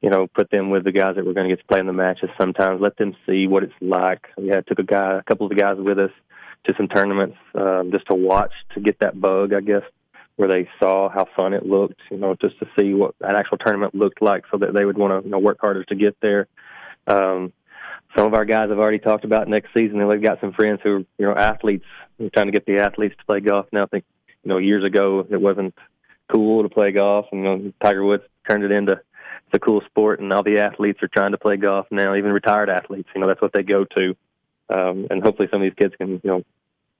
you 0.01 0.09
know, 0.09 0.27
put 0.27 0.49
them 0.49 0.69
with 0.69 0.83
the 0.83 0.91
guys 0.91 1.15
that 1.15 1.25
were 1.25 1.33
going 1.33 1.49
to 1.49 1.55
get 1.55 1.61
to 1.61 1.67
play 1.67 1.79
in 1.79 1.87
the 1.87 1.93
matches. 1.93 2.29
Sometimes 2.39 2.81
let 2.81 2.97
them 2.97 3.15
see 3.25 3.47
what 3.47 3.63
it's 3.63 3.73
like. 3.81 4.27
We 4.37 4.47
had 4.47 4.65
took 4.67 4.79
a 4.79 4.83
guy, 4.83 5.17
a 5.17 5.23
couple 5.23 5.45
of 5.45 5.49
the 5.49 5.59
guys 5.59 5.77
with 5.77 5.99
us 5.99 6.11
to 6.65 6.73
some 6.77 6.87
tournaments 6.87 7.37
um, 7.55 7.91
just 7.91 8.07
to 8.07 8.15
watch 8.15 8.51
to 8.73 8.79
get 8.79 8.99
that 8.99 9.19
bug, 9.19 9.53
I 9.53 9.61
guess, 9.61 9.83
where 10.35 10.49
they 10.49 10.69
saw 10.79 11.09
how 11.09 11.27
fun 11.35 11.53
it 11.53 11.65
looked. 11.65 11.99
You 12.11 12.17
know, 12.17 12.35
just 12.39 12.59
to 12.59 12.67
see 12.77 12.93
what 12.93 13.15
an 13.21 13.35
actual 13.35 13.57
tournament 13.57 13.95
looked 13.95 14.21
like, 14.21 14.45
so 14.51 14.57
that 14.57 14.73
they 14.73 14.85
would 14.85 14.97
want 14.97 15.21
to 15.21 15.27
you 15.27 15.31
know 15.31 15.39
work 15.39 15.57
harder 15.59 15.83
to 15.85 15.95
get 15.95 16.15
there. 16.21 16.47
Um, 17.07 17.51
some 18.15 18.25
of 18.25 18.33
our 18.33 18.45
guys 18.45 18.69
have 18.69 18.79
already 18.79 18.99
talked 18.99 19.25
about 19.25 19.47
next 19.47 19.73
season, 19.73 19.99
and 19.99 20.07
we've 20.07 20.21
got 20.21 20.41
some 20.41 20.53
friends 20.53 20.79
who 20.83 20.89
are 20.91 20.99
you 20.99 21.25
know 21.25 21.35
athletes 21.35 21.85
we're 22.17 22.29
trying 22.29 22.47
to 22.47 22.51
get 22.51 22.65
the 22.65 22.79
athletes 22.79 23.15
to 23.17 23.25
play 23.25 23.39
golf 23.39 23.67
now. 23.71 23.83
I 23.83 23.87
think 23.87 24.05
you 24.43 24.49
know 24.49 24.57
years 24.57 24.85
ago 24.85 25.25
it 25.29 25.41
wasn't 25.41 25.73
cool 26.31 26.63
to 26.63 26.69
play 26.69 26.91
golf, 26.91 27.25
and 27.31 27.43
you 27.43 27.45
know, 27.45 27.73
Tiger 27.81 28.03
Woods 28.03 28.23
turned 28.47 28.63
it 28.63 28.71
into 28.71 28.99
it's 29.49 29.55
a 29.55 29.65
cool 29.65 29.81
sport, 29.87 30.19
and 30.19 30.31
all 30.31 30.43
the 30.43 30.59
athletes 30.59 31.01
are 31.01 31.07
trying 31.07 31.31
to 31.31 31.37
play 31.37 31.57
golf 31.57 31.87
now. 31.89 32.15
Even 32.15 32.31
retired 32.31 32.69
athletes, 32.69 33.09
you 33.15 33.21
know, 33.21 33.27
that's 33.27 33.41
what 33.41 33.51
they 33.51 33.63
go 33.63 33.83
to, 33.83 34.15
um, 34.69 35.07
and 35.09 35.23
hopefully 35.23 35.47
some 35.51 35.61
of 35.61 35.65
these 35.65 35.77
kids 35.77 35.95
can 35.97 36.09
you 36.09 36.21
know 36.23 36.43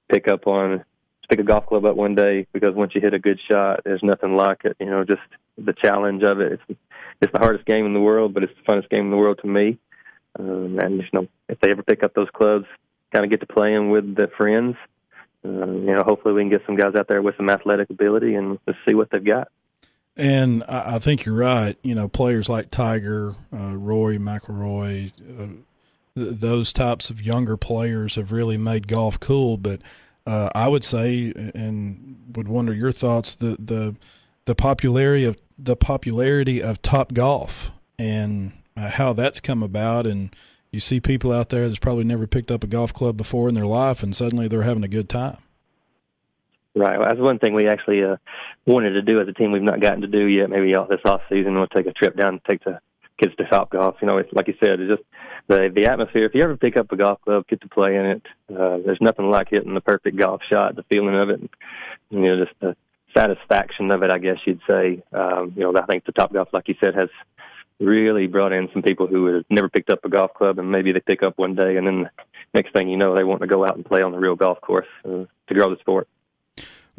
pick 0.08 0.26
up 0.26 0.48
on 0.48 0.84
pick 1.28 1.38
a 1.38 1.44
golf 1.44 1.66
club 1.66 1.84
up 1.84 1.94
one 1.94 2.16
day 2.16 2.48
because 2.52 2.74
once 2.74 2.92
you 2.94 3.00
hit 3.00 3.14
a 3.14 3.18
good 3.20 3.38
shot, 3.48 3.82
there's 3.84 4.02
nothing 4.02 4.36
like 4.36 4.64
it. 4.64 4.76
You 4.80 4.86
know, 4.86 5.04
just 5.04 5.20
the 5.56 5.72
challenge 5.72 6.24
of 6.24 6.40
it. 6.40 6.52
It's 6.52 6.80
it's 7.22 7.32
the 7.32 7.38
hardest 7.38 7.66
game 7.66 7.86
in 7.86 7.94
the 7.94 8.00
world, 8.00 8.34
but 8.34 8.42
it's 8.42 8.52
the 8.56 8.72
funnest 8.72 8.90
game 8.90 9.04
in 9.04 9.10
the 9.10 9.16
world 9.16 9.38
to 9.42 9.46
me. 9.46 9.78
Um, 10.38 10.78
and 10.80 10.98
you 10.98 11.08
know, 11.12 11.28
if 11.48 11.60
they 11.60 11.70
ever 11.70 11.84
pick 11.84 12.02
up 12.02 12.14
those 12.14 12.30
clubs, 12.34 12.66
kind 13.12 13.24
of 13.24 13.30
get 13.30 13.40
to 13.40 13.46
playing 13.46 13.90
with 13.90 14.16
the 14.16 14.28
friends. 14.36 14.76
Um, 15.44 15.84
you 15.86 15.94
know, 15.94 16.02
hopefully 16.04 16.34
we 16.34 16.42
can 16.42 16.50
get 16.50 16.66
some 16.66 16.76
guys 16.76 16.94
out 16.96 17.06
there 17.08 17.22
with 17.22 17.36
some 17.36 17.48
athletic 17.48 17.90
ability 17.90 18.34
and 18.34 18.58
let's 18.66 18.78
see 18.86 18.94
what 18.94 19.10
they've 19.10 19.24
got. 19.24 19.48
And 20.20 20.62
I 20.64 20.98
think 20.98 21.24
you're 21.24 21.34
right. 21.34 21.76
You 21.82 21.94
know, 21.94 22.06
players 22.06 22.46
like 22.46 22.70
Tiger, 22.70 23.36
uh, 23.50 23.74
Rory 23.74 24.18
McIlroy, 24.18 25.12
uh, 25.18 25.46
th- 26.14 26.38
those 26.38 26.74
types 26.74 27.08
of 27.08 27.22
younger 27.22 27.56
players 27.56 28.16
have 28.16 28.30
really 28.30 28.58
made 28.58 28.86
golf 28.86 29.18
cool. 29.18 29.56
But 29.56 29.80
uh, 30.26 30.50
I 30.54 30.68
would 30.68 30.84
say, 30.84 31.32
and 31.54 32.18
would 32.36 32.48
wonder 32.48 32.74
your 32.74 32.92
thoughts, 32.92 33.34
the 33.34 33.56
the 33.58 33.96
the 34.44 34.54
popularity 34.54 35.24
of 35.24 35.38
the 35.58 35.74
popularity 35.76 36.62
of 36.62 36.82
Top 36.82 37.14
Golf 37.14 37.70
and 37.98 38.52
uh, 38.76 38.90
how 38.90 39.14
that's 39.14 39.40
come 39.40 39.62
about, 39.62 40.06
and 40.06 40.36
you 40.70 40.80
see 40.80 41.00
people 41.00 41.32
out 41.32 41.48
there 41.48 41.66
that's 41.66 41.78
probably 41.78 42.04
never 42.04 42.26
picked 42.26 42.50
up 42.50 42.62
a 42.62 42.66
golf 42.66 42.92
club 42.92 43.16
before 43.16 43.48
in 43.48 43.54
their 43.54 43.66
life, 43.66 44.02
and 44.02 44.14
suddenly 44.14 44.48
they're 44.48 44.62
having 44.62 44.84
a 44.84 44.88
good 44.88 45.08
time. 45.08 45.38
Right. 46.74 46.98
Well, 46.98 47.08
that's 47.08 47.20
one 47.20 47.40
thing 47.40 47.54
we 47.54 47.66
actually 47.66 48.04
uh, 48.04 48.16
wanted 48.64 48.90
to 48.90 49.02
do 49.02 49.20
as 49.20 49.26
a 49.26 49.32
team. 49.32 49.50
We've 49.50 49.60
not 49.60 49.80
gotten 49.80 50.02
to 50.02 50.06
do 50.06 50.26
yet. 50.26 50.50
Maybe 50.50 50.72
this 50.88 51.00
off 51.04 51.22
season 51.28 51.54
we'll 51.54 51.66
take 51.66 51.86
a 51.86 51.92
trip 51.92 52.16
down 52.16 52.34
and 52.34 52.44
take 52.48 52.62
the 52.62 52.78
kids 53.20 53.34
to 53.36 53.44
Top 53.44 53.70
Golf. 53.70 53.96
You 54.00 54.06
know, 54.06 54.18
it's, 54.18 54.32
like 54.32 54.46
you 54.46 54.54
said, 54.60 54.80
it's 54.80 54.90
just 54.90 55.02
the 55.48 55.70
the 55.74 55.86
atmosphere. 55.90 56.24
If 56.24 56.34
you 56.34 56.42
ever 56.42 56.56
pick 56.56 56.76
up 56.76 56.92
a 56.92 56.96
golf 56.96 57.20
club, 57.22 57.46
get 57.48 57.60
to 57.62 57.68
play 57.68 57.96
in 57.96 58.06
it. 58.06 58.22
Uh, 58.48 58.78
there's 58.84 59.00
nothing 59.00 59.30
like 59.30 59.48
hitting 59.50 59.74
the 59.74 59.80
perfect 59.80 60.16
golf 60.16 60.42
shot. 60.48 60.76
The 60.76 60.84
feeling 60.84 61.16
of 61.16 61.30
it, 61.30 61.40
and, 61.40 61.48
you 62.10 62.20
know, 62.20 62.44
just 62.44 62.58
the 62.60 62.76
satisfaction 63.16 63.90
of 63.90 64.04
it. 64.04 64.12
I 64.12 64.18
guess 64.18 64.38
you'd 64.46 64.60
say. 64.68 65.02
Um, 65.12 65.52
you 65.56 65.62
know, 65.62 65.76
I 65.76 65.86
think 65.86 66.04
the 66.04 66.12
Top 66.12 66.32
Golf, 66.32 66.48
like 66.52 66.68
you 66.68 66.76
said, 66.82 66.94
has 66.94 67.08
really 67.80 68.26
brought 68.26 68.52
in 68.52 68.68
some 68.72 68.82
people 68.82 69.06
who 69.06 69.26
have 69.34 69.44
never 69.50 69.68
picked 69.68 69.90
up 69.90 70.04
a 70.04 70.08
golf 70.08 70.34
club, 70.34 70.58
and 70.58 70.70
maybe 70.70 70.92
they 70.92 71.00
pick 71.00 71.22
up 71.22 71.36
one 71.36 71.54
day, 71.54 71.76
and 71.76 71.86
then 71.86 72.10
next 72.54 72.72
thing 72.72 72.88
you 72.88 72.96
know, 72.96 73.14
they 73.14 73.24
want 73.24 73.40
to 73.40 73.46
go 73.46 73.64
out 73.64 73.74
and 73.74 73.84
play 73.84 74.02
on 74.02 74.12
the 74.12 74.18
real 74.18 74.36
golf 74.36 74.60
course 74.60 74.86
uh, 75.04 75.24
to 75.48 75.54
grow 75.54 75.70
the 75.70 75.80
sport. 75.80 76.06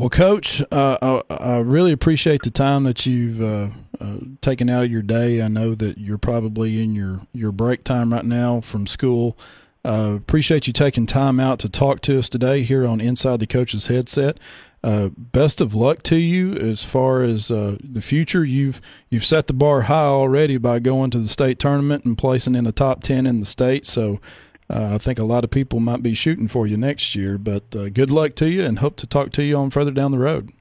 Well, 0.01 0.09
Coach, 0.09 0.63
uh, 0.71 1.21
I, 1.29 1.35
I, 1.35 1.59
really 1.59 1.91
appreciate 1.91 2.41
the 2.41 2.49
time 2.49 2.85
that 2.85 3.05
you've 3.05 3.39
uh, 3.39 3.67
uh, 3.99 4.17
taken 4.41 4.67
out 4.67 4.85
of 4.85 4.91
your 4.91 5.03
day. 5.03 5.43
I 5.43 5.47
know 5.47 5.75
that 5.75 5.99
you're 5.99 6.17
probably 6.17 6.83
in 6.83 6.95
your, 6.95 7.21
your 7.33 7.51
break 7.51 7.83
time 7.83 8.11
right 8.11 8.25
now 8.25 8.61
from 8.61 8.87
school. 8.87 9.37
Uh, 9.85 10.13
appreciate 10.17 10.65
you 10.65 10.73
taking 10.73 11.05
time 11.05 11.39
out 11.39 11.59
to 11.59 11.69
talk 11.69 12.01
to 12.01 12.17
us 12.17 12.29
today 12.29 12.63
here 12.63 12.83
on 12.83 12.99
Inside 12.99 13.41
the 13.41 13.45
Coach's 13.45 13.85
Headset. 13.89 14.39
Uh, 14.83 15.09
best 15.15 15.61
of 15.61 15.75
luck 15.75 16.01
to 16.01 16.15
you 16.15 16.53
as 16.53 16.83
far 16.83 17.21
as 17.21 17.51
uh, 17.51 17.77
the 17.83 18.01
future. 18.01 18.43
You've 18.43 18.81
you've 19.11 19.23
set 19.23 19.45
the 19.45 19.53
bar 19.53 19.81
high 19.81 20.05
already 20.05 20.57
by 20.57 20.79
going 20.79 21.11
to 21.11 21.19
the 21.19 21.27
state 21.27 21.59
tournament 21.59 22.05
and 22.05 22.17
placing 22.17 22.55
in 22.55 22.63
the 22.63 22.71
top 22.71 23.03
ten 23.03 23.27
in 23.27 23.39
the 23.39 23.45
state. 23.45 23.85
So 23.85 24.19
I 24.73 24.97
think 24.97 25.19
a 25.19 25.23
lot 25.23 25.43
of 25.43 25.51
people 25.51 25.79
might 25.79 26.01
be 26.01 26.13
shooting 26.13 26.47
for 26.47 26.65
you 26.65 26.77
next 26.77 27.15
year, 27.15 27.37
but 27.37 27.75
uh, 27.75 27.89
good 27.89 28.09
luck 28.09 28.35
to 28.35 28.49
you 28.49 28.63
and 28.63 28.79
hope 28.79 28.95
to 28.97 29.07
talk 29.07 29.31
to 29.33 29.43
you 29.43 29.57
on 29.57 29.69
further 29.69 29.91
down 29.91 30.11
the 30.11 30.19
road. 30.19 30.51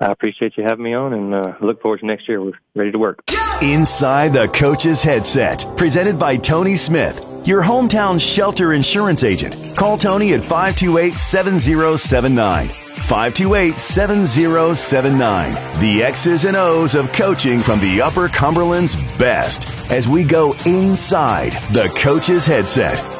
I 0.00 0.10
appreciate 0.10 0.56
you 0.56 0.64
having 0.64 0.84
me 0.84 0.94
on 0.94 1.12
and 1.12 1.34
uh, 1.34 1.54
look 1.60 1.80
forward 1.80 2.00
to 2.00 2.06
next 2.06 2.28
year. 2.28 2.42
We're 2.42 2.52
ready 2.74 2.92
to 2.92 2.98
work. 2.98 3.20
Inside 3.62 4.34
the 4.34 4.48
Coach's 4.48 5.02
Headset, 5.02 5.66
presented 5.76 6.18
by 6.18 6.36
Tony 6.36 6.76
Smith, 6.76 7.24
your 7.44 7.62
hometown 7.62 8.20
shelter 8.20 8.74
insurance 8.74 9.24
agent. 9.24 9.56
Call 9.76 9.96
Tony 9.96 10.34
at 10.34 10.40
528 10.40 11.14
7079. 11.14 12.85
528 13.06 13.78
7079. 13.78 15.80
The 15.80 16.02
X's 16.02 16.44
and 16.44 16.56
O's 16.56 16.96
of 16.96 17.12
coaching 17.12 17.60
from 17.60 17.78
the 17.78 18.02
Upper 18.02 18.28
Cumberland's 18.28 18.96
best 19.16 19.70
as 19.92 20.08
we 20.08 20.24
go 20.24 20.54
inside 20.66 21.52
the 21.72 21.88
coach's 21.96 22.46
headset. 22.46 23.15